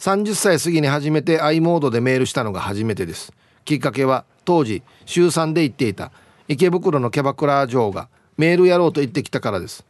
[0.00, 3.32] 30歳過ぎに初めて i モードでメールしたのが初めてです。
[3.64, 6.10] きっかけは当時週3で行っていた
[6.48, 9.84] 池袋のキャバクラ嬢がメールやろうと言ってきたからです。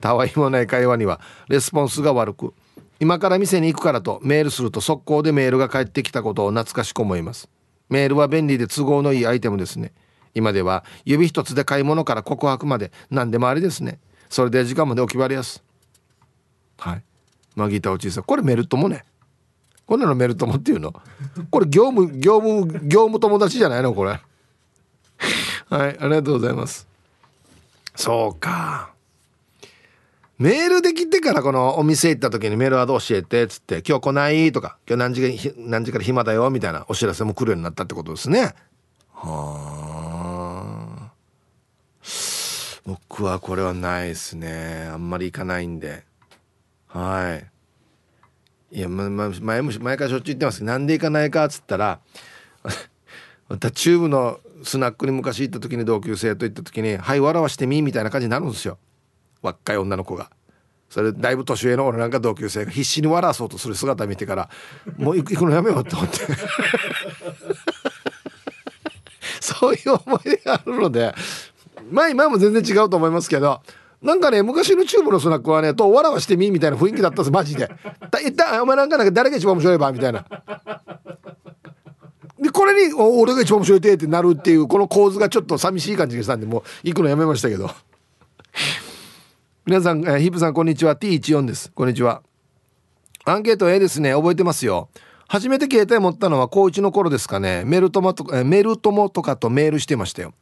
[0.00, 2.52] たわいもない会話にはレスポンスが悪く
[2.98, 7.48] 今から店に行くからとメールすると速攻でメールが返ってきたことを懐かしく思います。
[7.90, 9.92] メールは便利で都合のいいアイテムですね。
[10.34, 14.00] 今では指一つで買い物から告白まで何でもありですね。
[14.28, 15.62] それで時間までお決まりやす。
[16.78, 17.02] はい。
[17.56, 19.04] マギータおちいさんこれメルトもね。
[19.86, 20.92] こんなのメルトモっていうの？
[21.50, 23.94] これ業務業務業務友達じゃないの？
[23.94, 24.10] これ。
[24.10, 26.86] はいありがとうございます。
[27.96, 28.92] そうか。
[30.38, 34.52] メールできてからこのお店行った時にメールアド教えてっつって今日来ない？
[34.52, 36.48] とか今日何時何時から暇だよ？
[36.50, 38.54] みたいなお知らせも来るようになったってことですね。
[39.14, 39.97] はあ
[42.88, 44.88] 僕はこれはないですね。
[44.90, 46.04] あんまり行かないんで。
[46.86, 47.38] は
[48.72, 48.78] い。
[48.78, 52.00] いや、ま、前も前からしょっちゅう言ってますけどなんで行かないかっつったら
[53.50, 58.78] またチューブのスナックに昔行った時に同級生と行った時に「はい笑わしてみ」みたいな感じになるんですよ。
[59.42, 60.30] 若い女の子が。
[60.88, 64.48] それだいぶ年上の俺なんか同級生が必死に笑わそうとする姿見てから
[64.96, 66.20] もう行くのやめようと思って。
[69.42, 71.14] そういう思い出があるので
[71.90, 73.62] まあ今も全然違うと思いますけど
[74.02, 77.68] なんかね昔のチューブのスナックはねと笑わしてみみたいな雰囲気だったんですマジで。
[78.24, 80.24] 一旦お前なんかなんか誰が一番面白いばみたいな。
[82.40, 87.70] でこれに俺が一番面白いてってなるっていうこの構図がちょっと寂しい感じがしたんでもう行くのやめましたけど。
[89.66, 90.94] 皆さん、えー、ヒブさんこんにちは。
[90.94, 91.72] T14 です。
[91.72, 92.22] こんにちは。
[93.24, 94.14] アンケート A ですね。
[94.14, 94.88] 覚えてますよ。
[95.28, 97.64] 初めて携帯持ったのは高1の頃ですかね。
[97.66, 100.32] メルトマとか、え、メルトモとかとメールしてましたよ。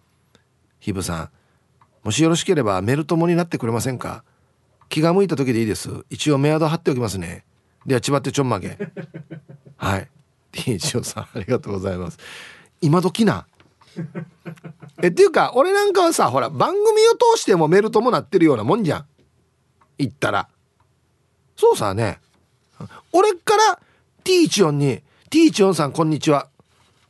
[0.78, 1.30] ヒブさん。
[2.06, 4.22] もしよろしければメルトモになってくれませんか？
[4.88, 5.90] 気が向いた時でいいです。
[6.08, 7.44] 一応メアド貼っておきますね。
[7.84, 8.78] では千葉ってちょんまげ。
[9.76, 10.08] はい。
[10.52, 11.24] T1 さん。
[11.24, 12.18] ありがとうございます。
[12.80, 13.48] 今時な。
[15.02, 19.06] えっていうか俺なんかはさほら番組を通してもメルトもなってるようなもんじゃん。
[19.98, 20.48] 言ったら。
[21.56, 22.20] そうさね。
[23.10, 23.80] 俺から
[24.22, 26.46] T14 に「T14 さんこんにちは。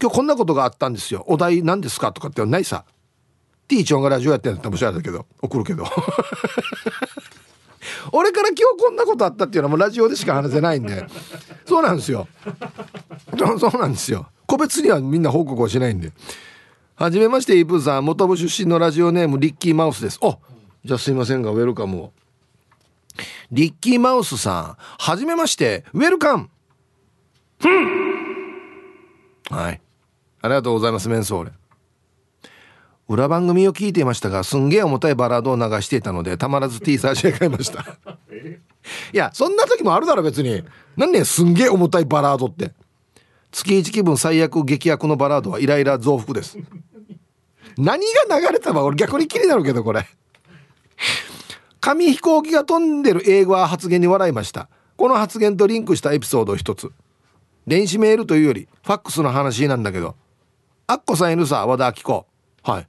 [0.00, 1.22] 今日こんなことがあったんですよ。
[1.28, 2.86] お題何ですか?」とかってないさ。
[3.68, 5.84] T14 がラジオやってんだったらもしあれだけど送るけど。
[8.12, 11.06] 俺から今日こんなことあったっていうのはもうラジオでしか話せないんで。
[11.64, 12.28] そうなんですよ。
[13.58, 14.26] そうなんですよ。
[14.46, 16.12] 個別にはみんな報告をしないんで。
[16.94, 18.04] はじめましてイープーさん。
[18.04, 20.18] 元部出身のラジオネームリッキーマウスです。
[20.22, 20.38] お
[20.84, 22.12] じゃあすいませんがウェルカムを。
[23.50, 26.48] リッキーマウスさん、はじめまして、ウェルカム。
[29.50, 29.80] はい。
[30.42, 31.52] ありがとうございます、メンソーレ。
[33.08, 37.84] 裏番組を聞いていましたが、すんげえ重たいバラードを流していたので、たまらず T サージへ買いました。
[39.12, 40.62] いや、そんな時もあるだろ、別に。
[40.96, 42.72] 何ねすんげえ重たいバラードって。
[43.52, 46.58] 月一気分最悪激悪のバラードはイライラ増幅です。
[47.78, 50.06] 何が流れたか俺逆に気になるけど、これ。
[51.86, 56.90] 紙飛行機が飛んでる英語は発言に笑いましたこの発言とリンクしたエピソードを一つ
[57.64, 60.16] 電子メールというよりファックスの話なんだけど
[60.88, 62.26] アッコさんいるさ和田アキ子
[62.64, 62.88] はい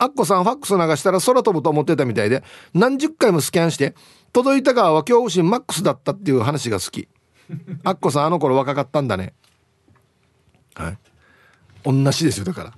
[0.00, 2.42] アッコさんファックス流したら空飛ぶと思ってたみたいで
[2.72, 3.94] 何十回もスキャンして
[4.32, 7.08] 届いた側は恐怖心マックスだったっていう話が好き。
[7.84, 9.34] アッコさんあの頃若かったんだね。
[10.74, 10.98] はい。
[11.84, 12.72] 同じですよだから。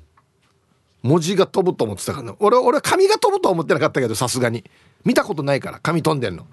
[1.02, 2.34] 文字が飛ぶと思ってたから。
[2.40, 4.64] 俺俺紙が飛ぶと思ってなかったけどさすがに。
[5.04, 6.46] 見たことないから紙飛んでんの。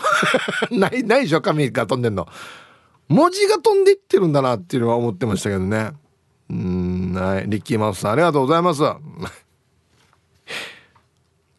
[0.70, 2.26] ないないでしょ紙が飛んでんの。
[3.08, 5.92] 文字が飛んでいってるんだなっていうのは思ってましたけどね。
[6.48, 7.44] うんはい。
[7.48, 8.82] リッキーマウスさんありがとうございます。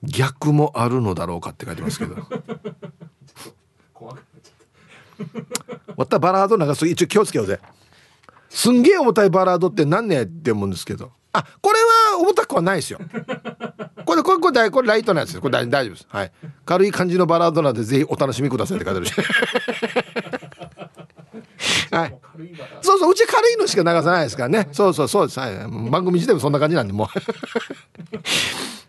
[0.04, 2.16] 逆もあるのだろうかって書いてますけど。
[5.96, 6.20] わった。
[6.20, 6.88] バラード流す。
[6.88, 7.60] 一応気をつけようぜ。
[8.50, 11.12] すんげえ重たいバラードって何ねって思うんですけど。
[11.34, 11.80] あこれ
[12.12, 13.00] は重たくはないですよ。
[14.06, 15.42] これこれこれこれライトなやつです。
[15.42, 16.08] これ大丈夫です。
[16.10, 16.32] はい。
[16.66, 19.14] 軽い感じのバラードなんでぜひお楽しみくださいって書いてあるし。
[21.92, 22.18] はい。
[22.82, 24.68] そうそううち軽いのしか流さないですからね。
[24.72, 25.56] そうそうそうです、はい、
[25.90, 27.08] 番組自体もそんな感じなんでもう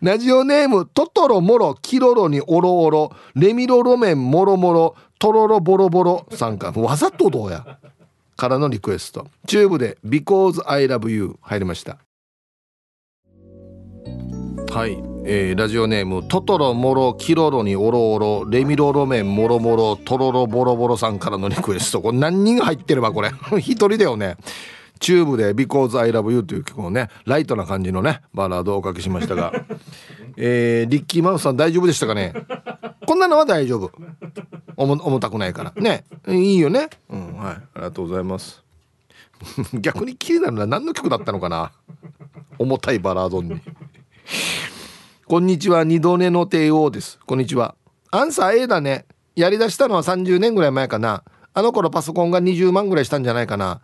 [0.03, 6.71] ラジオネームトトロモロキロロにオロオロレミロロメンモロモロトロロボロボロさんか。
[6.71, 7.79] わざとどうや。
[8.35, 9.27] からのリクエスト。
[9.47, 11.99] チューブで「Because I Love You」入りました。
[14.73, 22.01] はい、えー、ラジオネームトトロモロキロロにオロオロレミロロメンモロモロトロロボロボロさんからのリクエスト。
[22.01, 23.31] これ何人が入ってればこれ。
[23.57, 24.35] 一人だよね。
[25.03, 29.53] チューブで「Because I Love You」という曲をねライトな感じのねバラードをおかけしましたが。
[30.35, 32.33] えー、リッキーマウスさん大丈夫でしたかね？
[33.05, 33.91] こんなのは大丈夫。
[34.77, 35.73] 重たくないから。
[35.75, 36.05] ね。
[36.27, 36.89] いいよね。
[37.09, 37.53] うんはい。
[37.55, 38.63] ありがとうございます。
[39.75, 41.71] 逆に気になるのは何の曲だったのかな？
[42.57, 43.61] 重たいバラードに。
[45.27, 45.83] こんにちは。
[45.83, 47.19] 二度寝の帝王です。
[47.25, 47.75] こんにちは。
[48.09, 49.05] アンサー A だね。
[49.35, 51.23] やりだしたのは30年ぐらい前かな。
[51.53, 53.81] あの頃パソコンが20万ぐらいしたんじゃないかな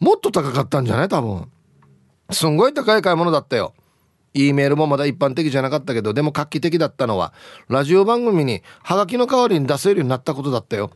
[0.00, 1.08] もっと高かったんじゃない？
[1.08, 1.48] 多分。
[2.32, 3.74] すんごい高い買い物だったよ。
[4.32, 7.32] E メールもまだ一般的じゃなかったけどでも画期的だったのは
[7.68, 10.90] ラジオ番組にハガキの代わりに出せるようになったことだったよ。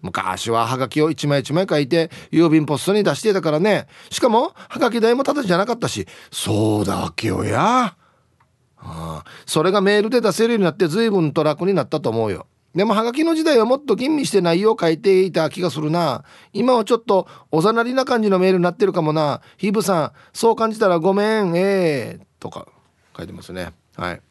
[0.00, 3.86] 昔はハガキを一枚一枚書いて郵便ポストに出してたからね。
[4.10, 7.60] しかもハガキ代もただじゃなかったしそうだわけよや。
[7.60, 7.96] あ
[8.78, 9.24] あ。
[9.44, 12.46] それがメールで出せるようになって随分と楽になったと思うよ。
[12.78, 16.22] でもハガキの時代はもっと吟味して内容を書いていた気がするな。
[16.52, 19.40] 今はちょっとおざなりな感じのメールになってるかもな。
[19.56, 22.68] ヒブさんそう感じたらごめんええー、とか
[23.16, 23.72] 書いてますね。
[23.96, 24.22] はい。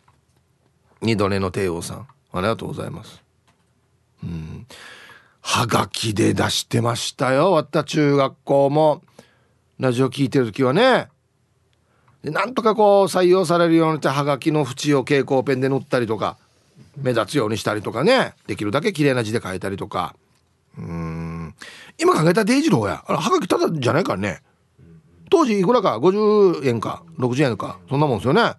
[1.02, 3.22] 二度寝の帝王さんありがとうございます。
[4.24, 4.66] うん。
[5.42, 9.04] はがきで出してましたよわった中学校も。
[9.78, 11.10] ラジオ聞いてる時はね。
[12.24, 16.38] でなんとかこう採用されるようにしてはがきの縁を蛍光ペンで塗ったりとか。
[16.98, 18.34] 目立つようにしたりとかね。
[18.48, 20.16] できるだけ綺麗な字で書いたりとか。
[20.78, 21.56] うん。
[21.98, 23.04] 今考えたらデイジローや。
[23.08, 24.42] あれはがきただじゃないからね。
[25.30, 27.80] 当時いくらか？50円か？60円か？
[27.90, 28.54] そんなもんですよね。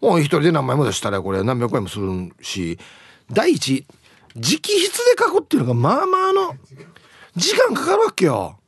[0.00, 2.78] もう一人で何枚も出したらこれ何百円もするし。
[3.30, 3.84] 第一
[4.34, 4.88] 直筆で
[5.18, 6.54] 書くっていうのがまあまあの
[7.36, 8.58] 時間かかるわけよ。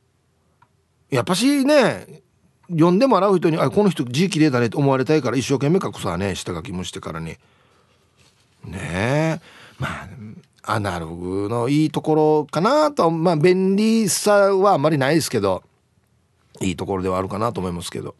[1.09, 2.21] やっぱしね
[2.69, 6.35] 読んでもらう人にあこの人字綺麗だねと思われたいから一生懸命書くさね。
[6.35, 7.25] 下書きもしてからに。
[7.27, 7.37] ね
[8.65, 9.39] ねえ。
[9.79, 10.07] まあ
[10.63, 15.63] アナログのいいところかなとまあ便利さはあんまりないですけど
[16.59, 18.15] いいところではあるかなと思いますけど。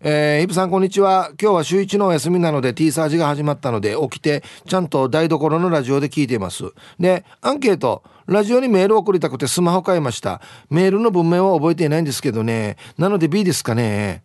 [0.00, 1.32] えー、イブさんこんにちは。
[1.40, 6.72] 今日は週一のお休みなので T サージが始まったので起きてちゃんと台所のラジオで聞いています。
[7.00, 8.02] でアンケート。
[8.26, 10.42] ラジオにメールを送りたくてスマホ買いました。
[10.68, 12.76] メールの文面は覚えていないんですけどね。
[12.98, 14.22] なので B ですかね。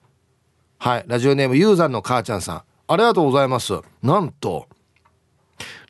[0.77, 1.05] はい。
[1.07, 2.63] ラジオネームユーザーの母ちゃんさん。
[2.87, 3.73] ありがとうございます。
[4.01, 4.67] なんと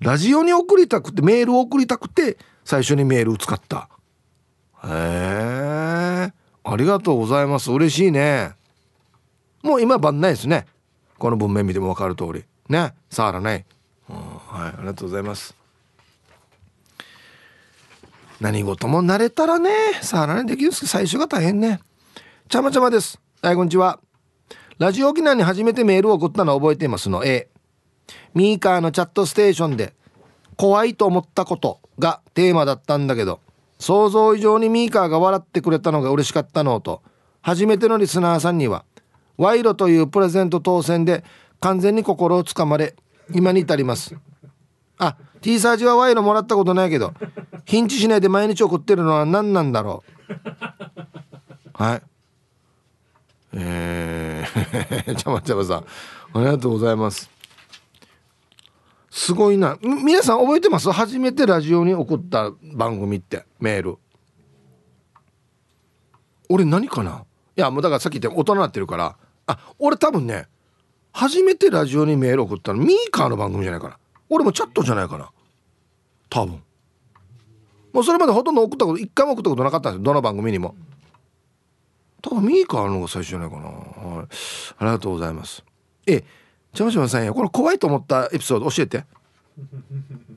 [0.03, 3.89] ラジオに送りたくてメールを送りたくて最初にメールを使った。
[4.83, 6.33] へえ。
[6.65, 7.71] ありがとうございます。
[7.71, 8.51] 嬉しいね。
[9.61, 10.65] もう今晩ないですね。
[11.17, 12.43] この文面見ても分かる通り。
[12.67, 12.93] ね。
[13.09, 13.65] 触らない、
[14.09, 14.73] うん、はい。
[14.73, 15.55] ありがとうございます。
[18.41, 19.69] 何事も慣れたらね
[20.01, 21.79] 触らないできるんですけど最初が大変ね。
[22.49, 23.21] ちゃまちゃまです。
[23.41, 24.01] はいこんにちは。
[24.79, 27.23] ラジオ沖縄に初めてメールを送ったのを覚えていますの。
[27.23, 27.47] A
[28.33, 29.93] ミーカーのチャットステーションで
[30.55, 33.39] 怖いと思ったことがテーマだったんだけど
[33.79, 37.01] 想像以上にミーカーが笑ってくれたのが嬉しかったのと
[37.41, 38.85] 初めてのリスナーさんには
[39.37, 41.23] 賄賂というプレゼント当選で
[41.59, 42.95] 完全に心をつかまれ
[43.33, 44.15] 今に至ります。
[44.97, 47.13] あ T サージは賄賂もらったことないけど
[47.65, 50.23] ヒンチしないで毎日送ってるのは何なんだろう。
[51.73, 52.01] はい。
[53.55, 57.32] えー、 ちゃまちゃまさんありがとうございます。
[59.15, 59.77] すごいな。
[59.83, 60.91] 皆さん覚えてます？
[60.91, 63.97] 初めてラジオに送った番組ってメール。
[66.49, 67.23] 俺何かな？
[67.55, 69.15] いやもうだからさっき言った大人になってるから。
[69.45, 70.47] あ俺多分ね
[71.11, 73.99] 初めてラジオにメール送ったのミーカーの番組じゃないかな。
[74.29, 75.29] 俺もチャットじゃないかな。
[76.31, 76.63] 多分。
[77.93, 80.03] もうそれまでほとんど送ったこと一回も送ったことなかったんですよ。
[80.05, 80.73] どの番組にも。
[82.23, 84.27] 多分ミーカーの方が最初じゃないかな、はい、
[84.79, 85.63] ありがとうございます。
[86.07, 89.05] えちゃまちゃまさんやこれ怖いと思ったエピソード教えて。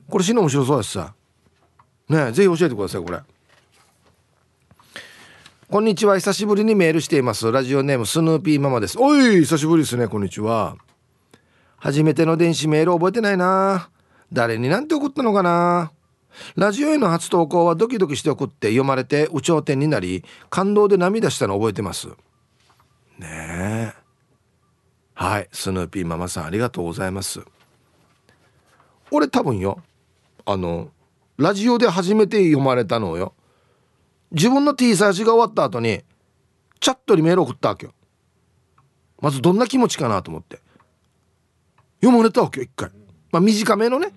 [0.09, 1.13] これ死ぬ面白そうですさ。
[2.09, 3.19] ねぜひ教えてくださいこれ。
[5.69, 7.51] こんにちは久しぶりにメールしています。
[7.51, 8.97] ラジオネームスヌーピーママです。
[8.99, 10.77] おい久しぶりですねこんにちは。
[11.77, 13.89] 初めての電子メール覚えてないな。
[14.31, 15.91] 誰になんて送ったのかな。
[16.55, 22.07] ラジオへの初投稿はドキドキして送って読まれて有頂天になり感動で涙したの覚えてます。
[23.17, 24.06] ねえ。
[25.19, 27.41] はいスヌーピーママさんありがとうございます。
[29.09, 29.81] 俺多分よ
[30.45, 30.91] あの
[31.37, 33.33] ラジオで初めて読まれたのよ。
[34.31, 36.03] 自分の T サージが終わった後に
[36.79, 37.95] チャットにメール送ったわけよ。
[39.19, 40.61] まずどんな気持ちかなと思って。
[41.99, 42.91] 読まれたわけよ一回。
[43.31, 44.11] まあ短めのね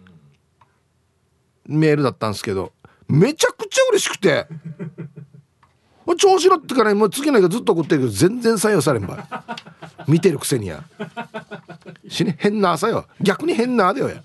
[1.65, 2.75] メールだったんですけど
[3.09, 4.47] めちゃくちゃ嬉しくて。
[6.17, 9.19] 調子乗ってからもう次の日ずっと送ってるけど全然採用されんばい。
[10.09, 10.85] 見てるくせにや。
[12.09, 13.07] しね変な朝よ。
[13.21, 14.23] 逆に変なあでよや。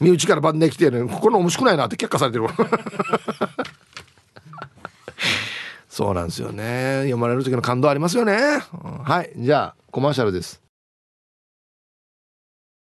[0.00, 2.46] 身内から晩年来てるここの面白くないなって却下されてる
[5.88, 7.00] そうなんですよね。
[7.02, 9.32] 読まれる時の感動ありますよね、うん、はい。
[9.36, 10.62] じゃあコマーシャルです。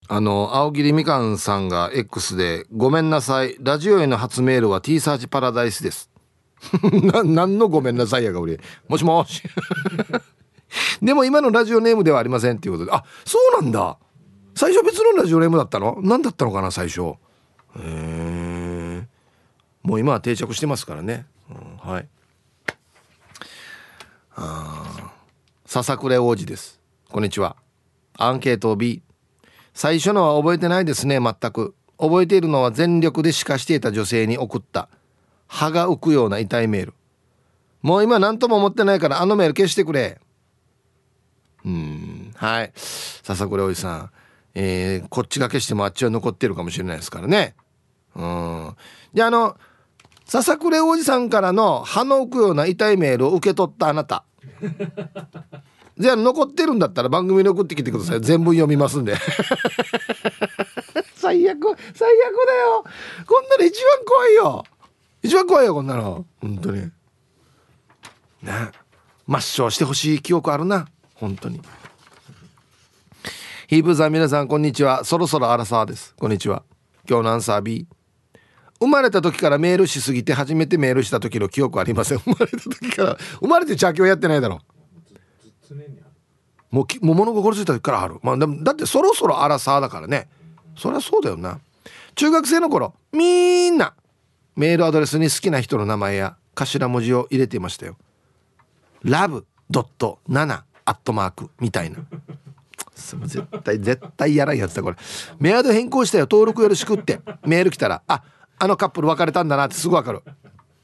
[0.08, 3.56] あの青桐みかんさんが X で「ごめんなさい。
[3.60, 6.09] ラジオへの初メールは T サーチパラダイスです」
[7.02, 8.60] な何のごめんなさいやが俺。
[8.88, 9.42] もしもし。
[11.02, 12.92] でも今のラジオネームではありませんっていうことで。
[12.92, 13.96] あそうなんだ。
[14.54, 15.98] 最初別のラジオネームだったの？
[16.02, 17.00] 何だったのかな最初。
[17.02, 17.14] へ
[17.78, 19.08] え
[19.82, 22.08] もう今は定着してますからね、うん、はい。
[25.66, 26.80] 笹倉王子です。
[27.10, 27.56] こんにちは。
[28.16, 29.02] アンケート B
[29.72, 31.74] 最初のは覚えてないですね全く。
[31.98, 34.88] 覚えているのは全力で歯科していた女性に送った。
[35.50, 36.94] 歯が浮くような痛いメール。
[37.82, 40.20] もう今何とも思ってないからあのメール消してくれ。
[41.64, 42.72] うんはい。
[42.76, 44.10] 笹倉おじさん。
[44.54, 47.56] えー、こっちが消してもあっちは残ってるかもしれないですからね。
[48.14, 48.76] うん。
[49.12, 49.56] であの
[50.24, 54.24] 笹倉おじさんからの歯の浮くような痛いメールを受け取ったあなた。
[55.98, 58.20] じゃあ残ってるんだったら番組に送ってきてください。
[58.20, 59.16] 全部読みますんで。
[61.16, 62.84] 最悪最悪だよ。
[63.26, 64.64] こんなの一番怖いよ。
[65.22, 66.24] 一番怖いよこんなの。
[66.40, 66.80] 本当に。
[66.80, 66.90] ね。
[69.28, 70.88] 抹消してほしい記憶あるな。
[71.14, 71.60] 本当に。
[73.68, 75.04] ヒープさん皆さんこんにちは。
[75.04, 76.14] そろそろアラサーです。
[76.18, 76.62] こんにちは。
[77.08, 77.86] 今日のアンサー B
[78.80, 82.18] 生まれた時からメールしすぎて初めてメールした時の記憶ありません。
[82.18, 83.18] 生まれた時から。
[83.40, 84.60] 生まれて茶器をやってないだろ。
[86.70, 90.28] もうもう物心ついた時からある、まあ、でもだってそろそろアラサーだからね。
[90.76, 91.60] そりゃそうだよな。
[92.14, 93.94] 中学生の頃みんな
[94.56, 97.96] メールアドレスに好きな人の名前や頭文字を入れていましたよ。
[99.02, 101.98] ラブドット7アットマークみたいな。
[102.94, 104.96] 絶対絶対やらんやつだこれ。
[105.38, 106.24] メアド変更したよ。
[106.30, 107.20] 登録よろしくって。
[107.46, 108.22] メール来たらあ
[108.58, 110.22] あのカップル別れたんだなってすぐ分かる。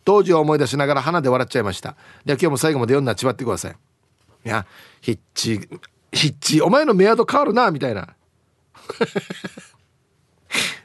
[0.04, 1.96] 当時を思い出しながら鼻で笑っちゃいました。
[2.24, 3.72] では今日も最後まで読んだちまってください。
[3.72, 4.66] いや
[5.00, 5.68] ヒッチ
[6.12, 8.14] ヒッチお前のメアド変わるなみたいな。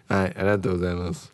[0.09, 1.30] はいありがとうございます。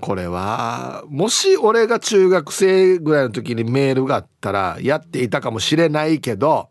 [0.00, 6.68] これはもし俺が中学生ぐらいの時にメールがあったらやっていたかもしれないけど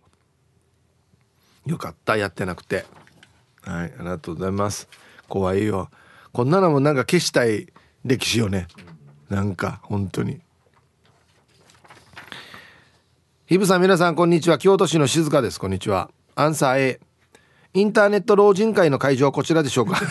[1.65, 2.85] よかったやってなくて。
[3.61, 4.87] はいありがとうございます。
[5.27, 5.89] 怖いよ。
[6.31, 7.67] こんなのもなんか消したい
[8.05, 8.67] 歴史よね。
[9.29, 10.39] なんか本当に。
[13.45, 14.57] ひぶさん皆さんこんにちは。
[14.57, 15.59] 京都市の静香です。
[15.59, 16.09] こんにちは。
[16.35, 16.99] アンサー A
[17.73, 19.99] インターネット老人会の会場こちらでしょうか？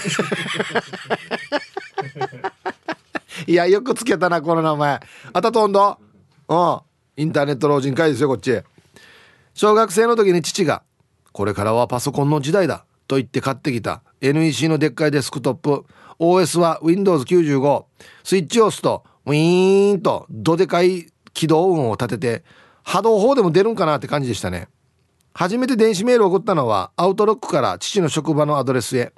[3.47, 5.01] いやよくつけたなこの名前。
[5.32, 5.99] あたとんど。
[6.49, 6.80] うん。
[7.16, 8.61] インターネット老人会ですよこっち。
[9.55, 10.82] 小学生の時に父が
[11.32, 15.86] これからはパソコンの時代だと言って買ってきた NEC のでっかいデスクトップ
[16.18, 17.84] OS は Windows95
[18.24, 22.44] スイッチを押すとウィーンとどでかい起動音を立てて
[22.82, 24.68] 波動砲でも出るんかなって感じでしたね。
[25.34, 29.12] 初めて電子メールを送ったのはアウトロックから父の職場のアドレスへ。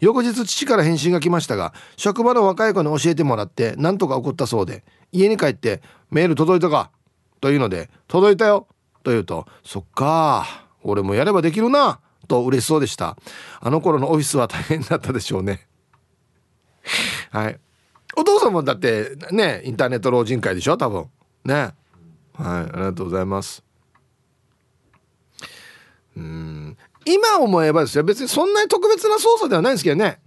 [0.00, 6.90] 翌日父から返信が来ましたが職場の若い子に教えてもらって何とか送ったそうで家に帰って「メール届いたか?」
[7.40, 8.66] というので「届いたよ」
[9.02, 13.16] と言うと「そっか俺もやればできるな」と嬉しそうでした。
[13.60, 15.66] あの頃のオフィスは大変だったでしょうね。
[17.30, 17.60] はい。
[18.16, 21.06] お父さんもだってねインターネット老人会でしょ多分。
[21.44, 21.54] ね。
[21.54, 21.74] はい
[22.44, 23.62] ありがとうございます。
[26.16, 26.76] うん。
[27.06, 30.20] 今思えばですよ別にそんなに特別な操作ではないんですけどね。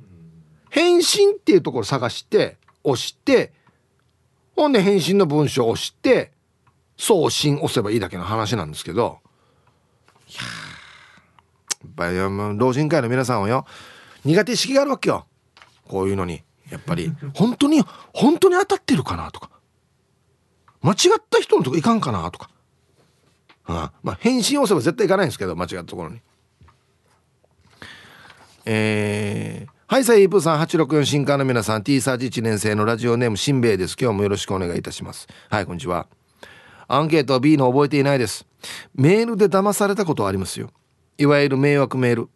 [0.70, 3.54] 返信っていうところ探して押して
[4.56, 6.32] ほんで返信の文章を押して
[6.96, 9.20] 送信押せばいいだけの話なんですけど。
[10.28, 10.42] いや
[11.82, 13.66] やっぱり老人会の皆さんはよ
[14.26, 15.26] 苦手意識があるわけよ。
[15.88, 16.44] こういうのに。
[16.70, 17.12] やっぱり。
[17.34, 19.50] 本当に本当に当たってるかなとか。
[20.82, 22.50] 間違った人のとこいかんかなとか、
[23.68, 26.22] うん、まあ返信押せば絶対いかないんですけど間違ったところに。
[28.66, 33.96] えー、はい、サイープさん、864新刊の皆さん、T サージ1年生のラジオネーム、しんべヱです。
[34.00, 35.28] 今日もよろしくお願いいたします。
[35.50, 36.08] はい、こんにちは。
[36.88, 38.46] アンケート B の覚えていないです。
[38.96, 40.72] メールで騙されたことはありますよ。
[41.18, 42.30] いわゆる迷惑メール。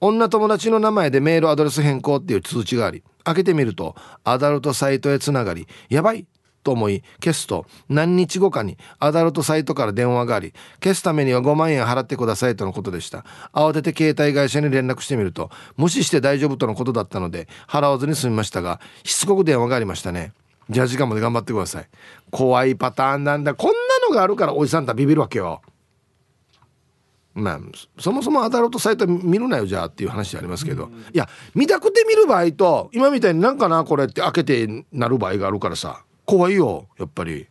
[0.00, 3.94] 女友達の名前でメールアドレス変更っていう通知があり、開けてみると、
[4.24, 6.26] アダルトサイトへつながり、やばい
[6.64, 7.04] と思い。
[7.22, 10.52] 消すと何日後かにアダルトサイトから電話があり
[10.82, 13.24] 消すためには5万円払ってくださいとのことでした。
[13.52, 20.32] 慌てて携帯会社に連絡してみると無視して大丈夫とのことだったので払わずに済みましたがしつこく電話がありましたね。
[20.70, 21.88] じゃあ時間まで頑張ってください。
[22.30, 23.54] 怖いパターンなんだ。
[23.54, 25.60] こんなのがあるからおじさんとビビるわけよ。
[27.34, 27.60] まあ
[27.98, 37.48] そもそもアダルトサイト見るなよじゃあっていう話ありますけど、いや見たくて見る場合と今みたいになんかなこれって開けてなる場合があるからさ怖いよやっぱり。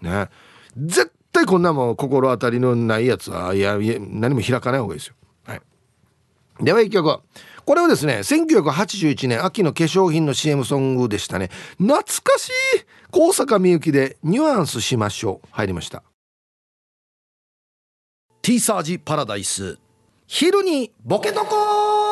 [0.00, 0.28] ね。
[0.76, 5.14] 絶対こんなもん心当たりのないやつはいや何も開かない方がいいですよ。
[5.46, 5.60] はい。
[6.60, 7.20] では一曲。
[7.64, 11.50] これはですね1981年秋の化粧品の CM ソングでしたね。
[11.78, 12.52] 懐かしい
[13.10, 15.48] 高坂みゆきでニュアンスしましょう。
[15.50, 16.02] 入りました。
[18.42, 19.78] T サージパラダイス。
[20.26, 22.07] 昼にボケとこ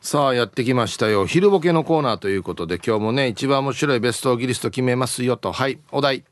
[0.00, 1.26] さあやってきましたよ。
[1.26, 5.52] 昼ボケのコーナーということで今日もね一番面白いベストギリスト決めますよと。
[5.52, 6.24] はいお題。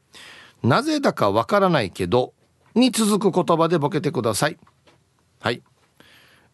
[0.62, 2.32] なぜだかわからないけど
[2.74, 4.58] に続く言葉でボケてください。
[5.40, 5.62] はい。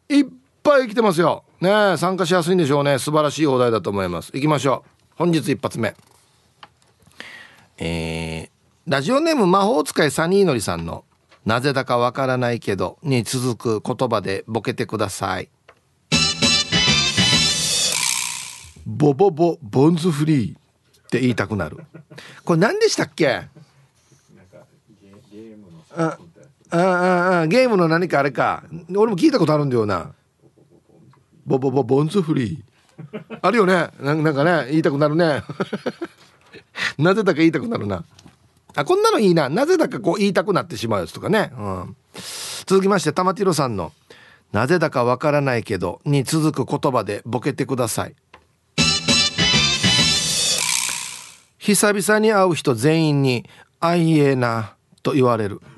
[0.09, 0.27] いっ
[0.63, 1.45] ぱい来てますよ。
[1.61, 2.99] ね参加しやすいんでしょうね。
[2.99, 4.33] 素晴らしいお題だと思います。
[4.33, 4.91] 行きましょう。
[5.17, 5.95] 本日一発目。
[7.77, 8.51] えー、
[8.87, 11.05] ラジオネーム魔法使いサニーのりさんの
[11.45, 15.51] 「なぜだかわからないけど」に続く言葉でボケてください。
[18.93, 21.79] ボボボボンズフリーって言いたくなる。
[22.45, 23.49] これ何でしたっけ？
[25.97, 26.19] あ
[26.71, 28.65] ああゲームの何かあれか。
[28.95, 30.13] 俺も聞いたことあるんだよな。
[31.47, 33.39] ボボボボンズフリー。
[33.41, 33.89] あるよね。
[34.01, 35.43] なんかね言いたくなるね。
[36.99, 38.05] なぜだか言いたくなるな。
[38.75, 39.49] あこんなのいいな。
[39.49, 41.97] なぜだかこう言いたくなってしまうやつとかね、うん、
[42.67, 43.93] 続きまして玉ティロさんの
[44.53, 48.15] 「なぜだかわからないけど」に続く言葉でボケてください
[51.63, 53.49] 久々に会う人全員に
[53.79, 55.61] 「あいえな」と言われる。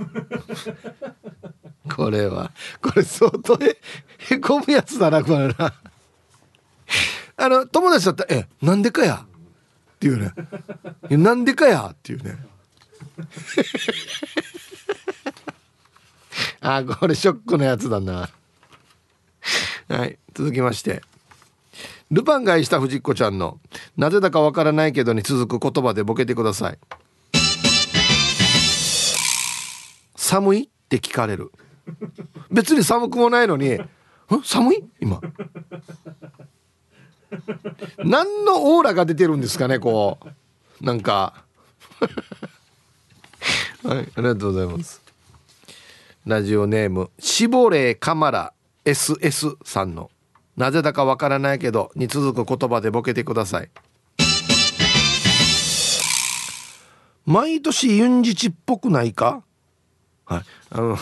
[1.94, 3.76] これはこれ相当へ
[4.30, 5.74] へこむやつだなこれな。
[7.36, 10.32] あの友達だったら「えなんでかや」っていうね
[11.18, 12.38] 「なんでかや」っていうね。
[16.62, 18.30] あこれショックのやつだな。
[19.88, 21.02] はい続きまして
[22.14, 23.58] ルパンが愛した藤子ちゃんの
[23.98, 26.78] 「なぜだかわからないけど」に続く言葉でボケてください。
[30.14, 31.50] 寒いって聞かれる。
[32.52, 33.88] 別に寒くもないのに「ん？
[34.44, 34.84] 寒い？
[35.00, 35.20] 今」
[37.98, 40.20] 何のオーラが出てるんですかねこ
[40.80, 40.84] う。
[40.84, 41.44] なんか。
[43.82, 45.02] はいありがとうございます。
[46.24, 48.52] ラジオネームしぼれカマラ
[48.84, 50.12] SS さんの
[50.56, 53.70] 「なぜだかわからないけど」に続く言葉でボケてください。
[57.26, 59.42] 毎年ユンジチっぽくないか？
[60.26, 60.98] はい、あの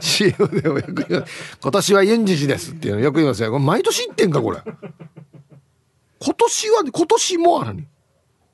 [0.00, 1.24] CM でもよく言う
[1.62, 3.58] 「今年はユンジチです」っていうのよく言いますよ。
[3.58, 4.40] 毎年言ってんか？
[4.40, 4.60] これ。
[6.22, 7.86] 今年は今年もあらに。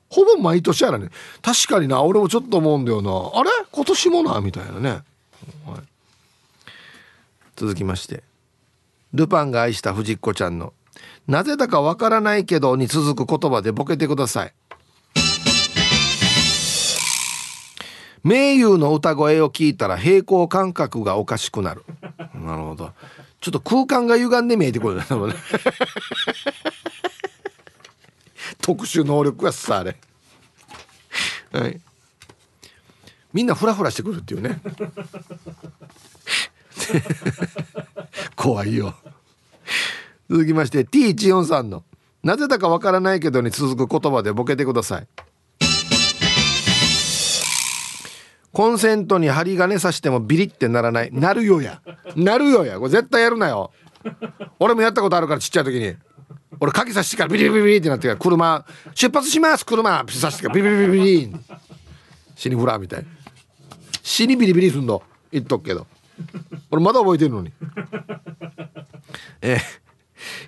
[0.09, 1.09] ほぼ毎年あらね
[1.41, 2.01] 確かにな。
[2.01, 3.11] 俺もちょっと思うんだよな。
[3.39, 3.49] あれ？
[3.71, 4.39] 今年もな？
[4.39, 5.01] みたいなね、はい、
[7.55, 8.23] 続きまして。
[9.13, 10.73] ルパンが愛した藤子ちゃんの
[11.27, 14.53] 「なぜだかわからないけど」に続く言葉でボケてください。
[18.23, 21.85] 名優の歌声を聞いたら平行感覚がおかしくなる。
[22.33, 22.91] なるほど。
[23.39, 25.03] ちょっと空間が歪んで見えてくるね
[28.61, 29.95] 特殊能力やさあれ。
[31.53, 31.79] はい。
[33.31, 34.59] みんなフラフラしてくるっていうね
[38.35, 38.95] 怖いよ。
[40.29, 41.83] 続きまして T143 の
[42.23, 45.07] 「なぜだかわからないけど」に続く言葉でボケてください。
[48.51, 51.09] コンセントに針金刺してもビリってならない。
[51.11, 51.79] なるよや。
[52.15, 52.79] なるよや。
[52.79, 53.71] これ絶対やるなよ。
[54.59, 55.95] 俺もやったことあるからちっちゃい時に。
[56.59, 58.65] 俺鍵さしてからビリビリビリってなってから車
[58.95, 60.03] 出発します車。
[60.09, 61.35] さしてからビリビリビリビリ
[62.35, 63.05] 死にフラーみたい。
[64.01, 65.03] 死にビリビリすんの。
[65.31, 65.85] 言っとくけど。
[66.71, 67.51] 俺まだ覚えてるのに。
[69.41, 69.59] え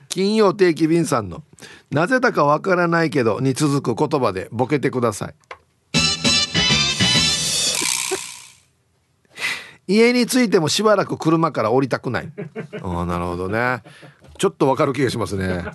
[0.09, 1.43] 金曜定期便さんの
[1.91, 5.35] 「なぜだかわからないけど」に続く言葉でボケてください。
[9.87, 12.31] 家に着いてもしばらく車から降りたくない。
[12.81, 13.81] ああなるほどね。
[14.37, 15.65] ちょっとわかる気がしますね。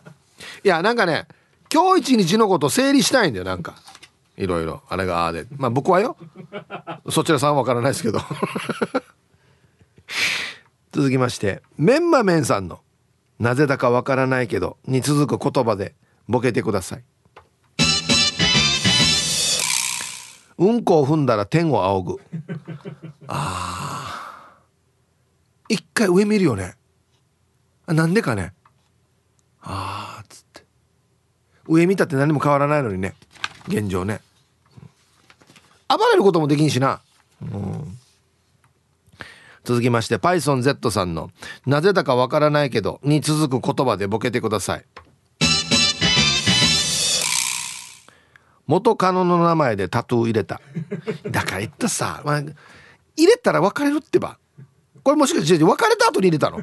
[0.62, 1.26] いやなんかね
[1.72, 3.74] 今日一日のこと整理したいんだよなんか。
[4.36, 4.82] いろいろ。
[4.88, 5.46] あれがああで。
[5.56, 6.16] まあ僕はよ。
[7.10, 8.20] そちらさんはわからないですけど。
[10.92, 12.80] 続きましてメンマメンさんの
[13.38, 15.94] 「なぜだかわからないけど」に続く言葉で
[16.28, 17.04] ボケてください。
[20.56, 22.20] うんこを踏んだら天を仰ぐ。
[23.26, 24.58] あ
[25.68, 26.76] 一回上見るよね。
[27.86, 28.54] なんでかね。
[29.60, 30.64] ああつって。
[31.66, 33.14] 上見たって何も変わらないのにね。
[33.66, 34.20] 現状ね。
[35.88, 37.00] 暴れることもできんしな、
[37.42, 37.98] うん、
[39.64, 41.30] 続きまして PythonZ さんの
[41.66, 44.84] 「なぜだかわからないけど」に続く言葉でボケてください。
[48.66, 50.60] 元カノの名前でタトゥー入れた。
[51.30, 52.54] だから言ったさ、まあ、入
[53.26, 54.38] れたら別れるってば。
[55.02, 56.62] これもしかして別れた後に入れたの？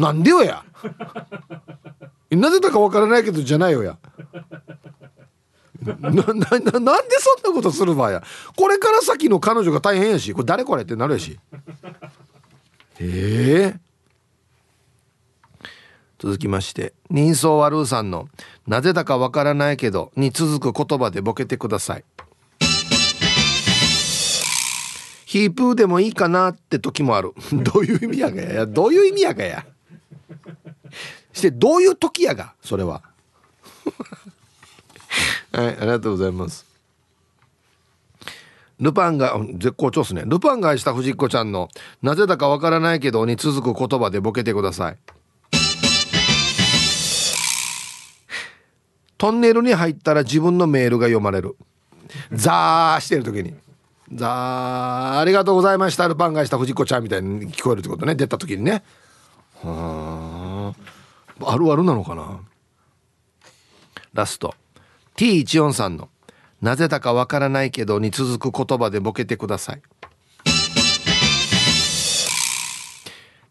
[0.00, 0.64] なんでよや。
[2.30, 3.98] なぜだか分からないけどじゃないよや
[5.82, 6.22] ななな
[6.80, 8.22] なんでそんなことする場合や。
[8.56, 10.32] これから先の彼女が大変やし。
[10.32, 11.38] これ誰これってなるやし。
[13.00, 13.78] ええ。
[13.78, 13.92] ー
[16.22, 18.28] 続きまして人相悪うさんの
[18.68, 22.04] 「なぜだかわからないけど」に続く言葉でボケてください。
[25.26, 27.32] ヒープーでもいいかなって時もある。
[27.52, 29.66] どういう意味やがやどういう意味やがや。
[31.32, 33.02] してどういう時やがそれは。
[35.52, 36.66] はいありがとうございます。
[38.80, 40.24] ルパンが絶好調っすね。
[40.26, 41.68] ルパンが愛した藤子ちゃんの
[42.02, 44.98] 「なぜだかわからないけど」に続く言葉でボケてください。
[49.18, 51.56] トンネルに入ったら自分のメールが読まれる。
[52.32, 53.54] ザーしてる時に。
[54.12, 56.08] ザーありがとうございました。
[56.08, 58.16] ルパン返した藤子ちゃんみたいに聞こえるってことね。
[58.16, 58.82] 出た時にね。
[59.62, 60.74] は
[61.40, 62.40] ああるあるなのかな。
[64.12, 64.56] ラスト。
[65.16, 66.08] T143 の
[66.62, 69.82] 「なぜだかわからないけどに続く言葉でボケてください。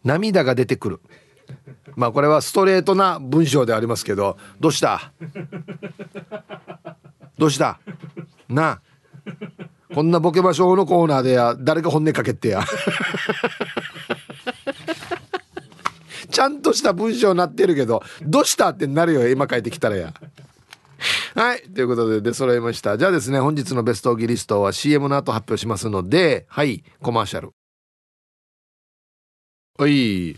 [0.04, 1.02] 涙が出てくる。
[1.96, 5.12] まあこれはストレートな文章でありますけどどうした？
[7.38, 7.80] どうした？
[8.50, 8.82] なあ。
[9.94, 11.56] こんなボケ場所のコーナーでや。
[11.60, 12.66] 誰が本音かけてや。
[16.32, 18.70] ちゃんとした文章になってるけどどうした？
[18.70, 20.14] ってなるよ今書いてきたらや。
[21.36, 22.98] はいということで出揃いました。
[22.98, 27.52] じゃあですね本日のベストギリストは CM の後発表しますのではいコマーシャル。
[29.78, 30.38] はい。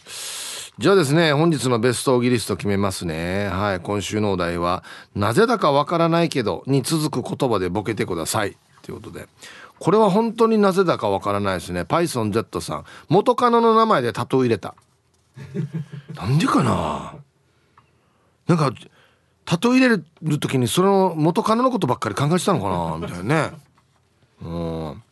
[0.80, 3.48] じゃあですね本日のベストギリスト決めますね。
[3.49, 4.84] はい今週のお題は
[5.15, 8.57] 「なぜだかわからないけど」に続く言葉でボケてください。
[8.81, 9.27] ということで。
[9.80, 11.81] これは本当になぜだかわからないですね。
[11.81, 12.85] PythonZ さん。
[13.10, 14.76] 元カノの名前でタトゥー入れた。
[16.15, 17.15] なんでかな？
[18.48, 18.72] なんか
[19.45, 23.57] タトゥー入れる時にその元カノのことばっかり考えてたのかな みたいなね。
[24.41, 25.03] うん。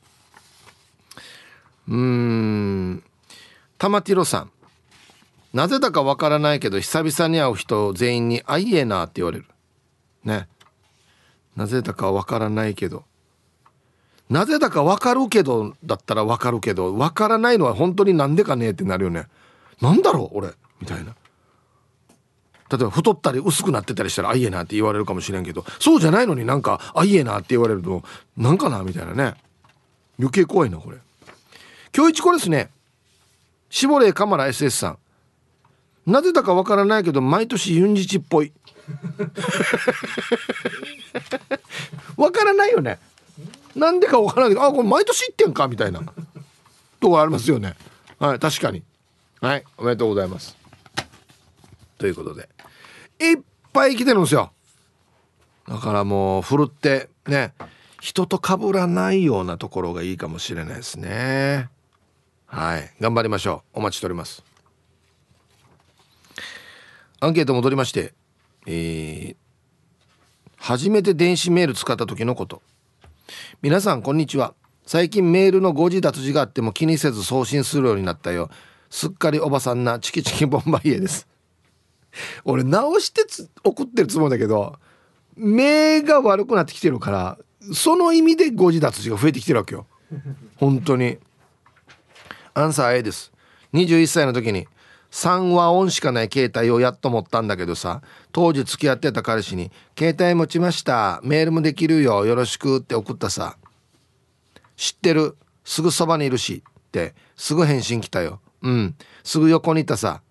[1.87, 1.97] う
[2.95, 3.03] ん。
[3.77, 4.51] 玉ティロさん。
[5.53, 9.45] なぜだかわからないけど久々に会う人全員に「あいえな」って言われる。
[10.23, 10.47] ね。
[11.57, 13.03] なぜだかわからないけど。
[14.29, 19.27] なぜだかわかるけどだったらわかるけどわからないのは本当になんでかねってなるよね。
[19.81, 20.53] なんだろう俺。
[20.79, 21.13] みたいな
[22.71, 28.01] 例えば太ったり薄くなってたりしたら「あいえな」って言われるかもしれんけどそうじゃないのになんか「あいえな」って言われると
[28.37, 29.35] なんかなみたいなね。
[30.17, 30.97] 余計怖いなこれ。
[31.95, 32.69] 今日一こですね。
[33.69, 34.97] 絞れカマラ SS さん。
[36.05, 38.53] なぜだかわからないけど毎年ユンジチっぽい。
[42.17, 42.99] わからないよね。
[43.75, 46.01] なんでかわからないけどあこれ毎年行ってんかみたいな。
[46.99, 47.75] とこありますよね。
[48.19, 48.83] はい確かに。
[49.39, 50.55] はいおめでとうございます。
[51.97, 52.47] ということで。
[53.21, 53.41] いっ
[53.71, 54.51] ぱい来てるんですよ。
[55.67, 57.53] だからもうふるってね
[58.01, 61.69] 人と被らないようなところがいいかもしれないですね。
[62.47, 62.91] はい。
[62.99, 63.79] 頑張りましょう。
[63.79, 64.43] お待ちしております。
[67.19, 68.15] アンケート戻りまして
[68.65, 69.35] えー、
[70.57, 72.61] 初めて電子メール使った時のこと。
[73.61, 74.53] 皆さんこんにちは。
[74.85, 78.49] 最近メールの誤字脱字があっても気にせず送信するようになったよ。
[78.89, 81.27] すっかりおばさんなチキチキボンバイエです。
[82.45, 83.25] 俺直して
[83.63, 84.77] 送ってるつもりだけど
[85.35, 87.37] 目が悪くなってきてるから
[87.73, 89.85] その意味で誤字脱字が増えてきてるわけよ。
[90.57, 91.17] 本当に。
[92.53, 93.31] アンサー A です。
[93.73, 94.67] 21歳の時に
[95.11, 98.01] 3和音しかない携帯をやっと持ったんだけどさ
[98.31, 103.57] 当時付き合ってた彼氏に「携帯持ちましたメールもできるよよろしく」って送ったさ
[104.75, 105.37] 「知ってる？
[105.63, 108.41] すぐそばにいるし」ってすぐ返信来たよ。
[108.61, 108.95] うん。
[109.23, 110.21] すぐ横にいたさ。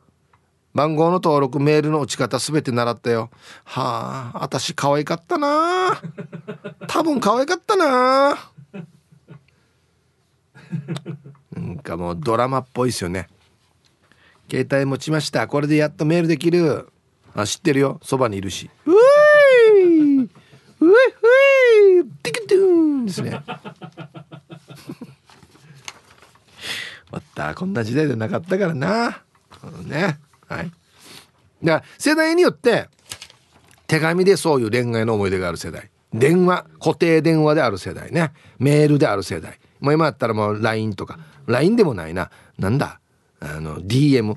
[0.75, 3.31] 番号の登録メールの打ち方すべて習ったよ。
[3.65, 6.01] はあ私可愛かったな。
[6.87, 8.39] 多分可愛かったな。
[11.53, 13.29] なんかもうドラマっぽいですよね。
[14.49, 15.47] 携帯持ちました。
[15.49, 16.89] これでやっとメールできる。
[17.35, 18.01] あ知ってるよ。
[18.03, 18.71] そばにいるし。
[18.87, 20.27] うい
[20.81, 22.65] ういうティキトゥー
[23.03, 23.43] ンですね
[27.11, 29.23] まったこんな時代でなかったからな
[29.85, 30.19] ね
[30.51, 30.71] はい。
[31.65, 32.89] だから世代によって
[33.87, 35.91] 手紙でそういう恋愛の思い出がある世代。
[36.13, 38.33] 電話固定電話である世代ね。
[38.59, 39.59] メールである世代。
[39.81, 41.19] もう今だったらもう LINE とか。
[41.47, 42.31] LINE でもないな。
[42.59, 43.01] なんだ？
[43.43, 44.37] あの DM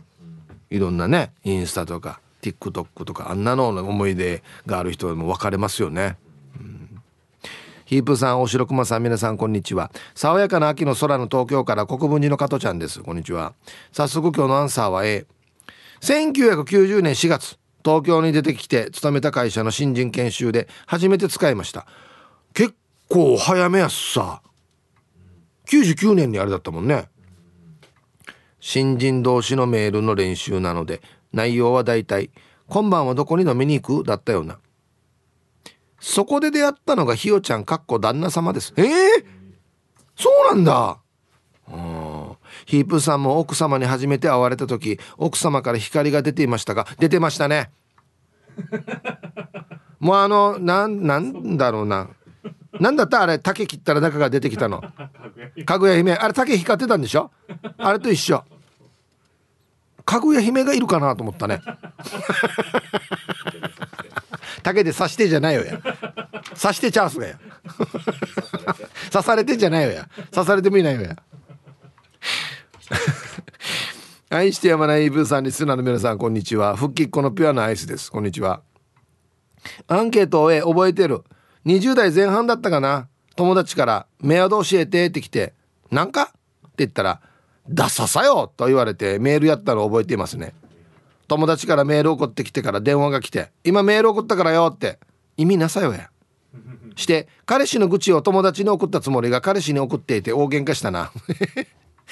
[0.70, 6.16] いろんなねインスタとか TikTok とかあんなの思い出がある人も分かれますよね、
[6.58, 7.02] うん、
[7.84, 9.92] ヒープさんおしろくまさん皆さんこんにちは。
[10.16, 13.02] 爽やかな秋の空の東京から国分寺の加トちゃんです。
[13.02, 13.54] こんにちは。
[13.92, 15.26] 早速今日のアンサーは A
[16.04, 21.88] 1990年4月東京に出てきて勤めた会社の新人研修で初めて使いました。
[22.54, 22.76] 結
[23.08, 24.42] 構早めやすさ。
[25.66, 27.08] 99年にあれだったもんね。
[28.60, 31.02] 新人同士のメールの練習なので
[31.32, 32.32] 内容はだいたい
[32.68, 34.60] 「今晩はどこに飲みに行く?」だったような。
[36.02, 38.74] そこで出会ったのがひよちゃんかっこ旦那様です。
[38.76, 38.86] えー、
[40.18, 40.98] そうなんだ。
[41.72, 42.03] うん
[42.66, 47.72] ヒープさんも奥様に初めて会われた時奥様から光が出ていましたが出てましたね。
[50.00, 52.10] もうあのなんなんだろうな。
[52.80, 54.82] なんだったあれ竹切ったら中が出てきたの？
[55.66, 56.14] かぐや姫。
[56.14, 57.32] あれ竹光ってたんでしょ？
[57.78, 58.44] あれと一緒。
[60.06, 61.62] かぐや姫がいるかなと思ったね。
[64.64, 65.80] 竹で刺してじゃないよや。
[66.62, 67.38] 刺してチャンスがや。
[69.12, 70.08] 刺されてんじゃないよや。
[70.32, 71.16] 刺されてもいないよや
[74.30, 76.76] 愛してやまないイブさんリスナーの皆さんこんにちは。
[76.76, 78.12] 復帰っ子のピュアなアイスです。
[78.12, 78.62] こんにちは。
[79.88, 81.24] アンケートを終え覚えてる
[81.66, 83.08] ？20代前半だったかな？
[83.36, 85.54] 友達からメアド教えてって来て
[85.92, 87.22] 「なんか?」って言ったら
[87.70, 90.54] 「ダサさよ!」と言われてメールやったのを覚えていますね。
[91.28, 95.00] 友達からメール送ってきてから電話が来て「今メール送ったからよ」って
[95.38, 96.10] 意味なさよや。
[96.96, 101.12] して彼氏の愚痴を友達に送ったつもりが彼氏に送っていて大喧嘩したな。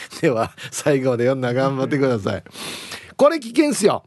[0.21, 2.43] では最後まで読んだ頑張ってください。
[3.15, 4.03] これ危険っすよ。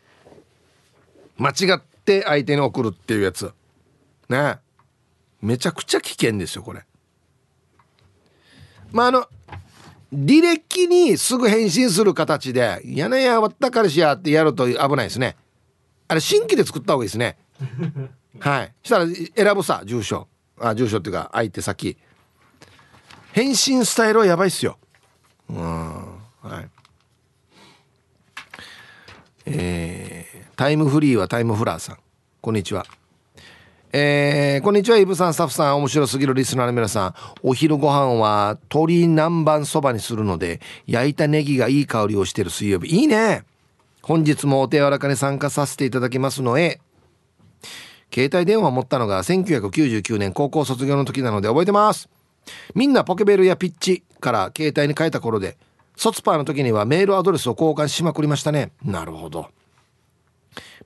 [1.37, 3.53] 間違って相手に送るっていうやつ。
[4.29, 4.59] ね。
[5.41, 6.85] めちゃくちゃ危険ですよこれ。
[8.93, 9.29] まああの
[10.13, 15.37] 履歴にすぐ返信する形で「やねやわった彼氏や」ってやると危ないですね。
[16.07, 17.37] あれ新規で作った方がいいですね。
[18.39, 18.75] はい。
[18.83, 20.29] したら選ぶさ住所。
[20.61, 21.97] あ住所っていうか相手先。
[23.33, 24.79] 返信スタイルはやばいっすよ
[25.51, 25.59] うん。
[25.59, 26.69] はい。
[29.47, 31.99] えー、タイムフリーはタイムフラーさん。
[32.41, 32.87] こんにちは。
[33.93, 35.77] えー、こんにちはイブさんスタッフさん。
[35.77, 37.15] 面白すぎるリスナーの皆さん。
[37.43, 42.89] お昼ご飯は鶏南蛮そばにするので焼いたネギがいい香りをしてる水曜日。
[42.89, 43.45] いいね！
[44.03, 46.81] 本日もお手柔らかに参加させていただきますのへ。
[48.13, 52.09] 携帯電話を持ったのが1999年高校卒業の時なので覚えてます。
[52.75, 54.03] みんなポケベルやピッチ。
[54.25, 55.59] から携帯に変えた頃で
[55.97, 58.73] 卒パーの時にはメールアドレスを交換しまくりましたね。
[58.83, 59.49] なるほど。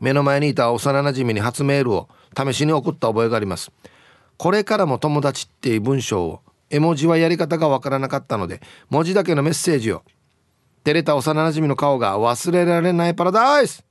[0.01, 3.71] 目の前にいた幼なじみに初メールを試しに送った覚えがあります。
[4.37, 8.61] これからも友達っていう文章を絵文字はやり方がわからなかったので
[8.91, 10.03] 文字だけのメッセージを
[10.85, 13.85] 照れた幼なじみの顔が忘れられないパラダイス。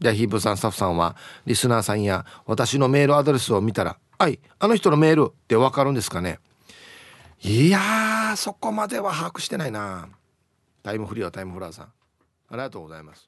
[0.00, 1.16] じゃあヒープさんスタッフさんは
[1.46, 6.38] リスナーさんや私のメールアドレスを見たら「はいあの人のメール」ってわかるんですかね。
[7.40, 10.08] いやーそこまでは把握してないな。
[10.82, 11.84] タイムフリーはタイムフラーさん。
[11.86, 11.90] あ
[12.52, 13.27] りがとうございます。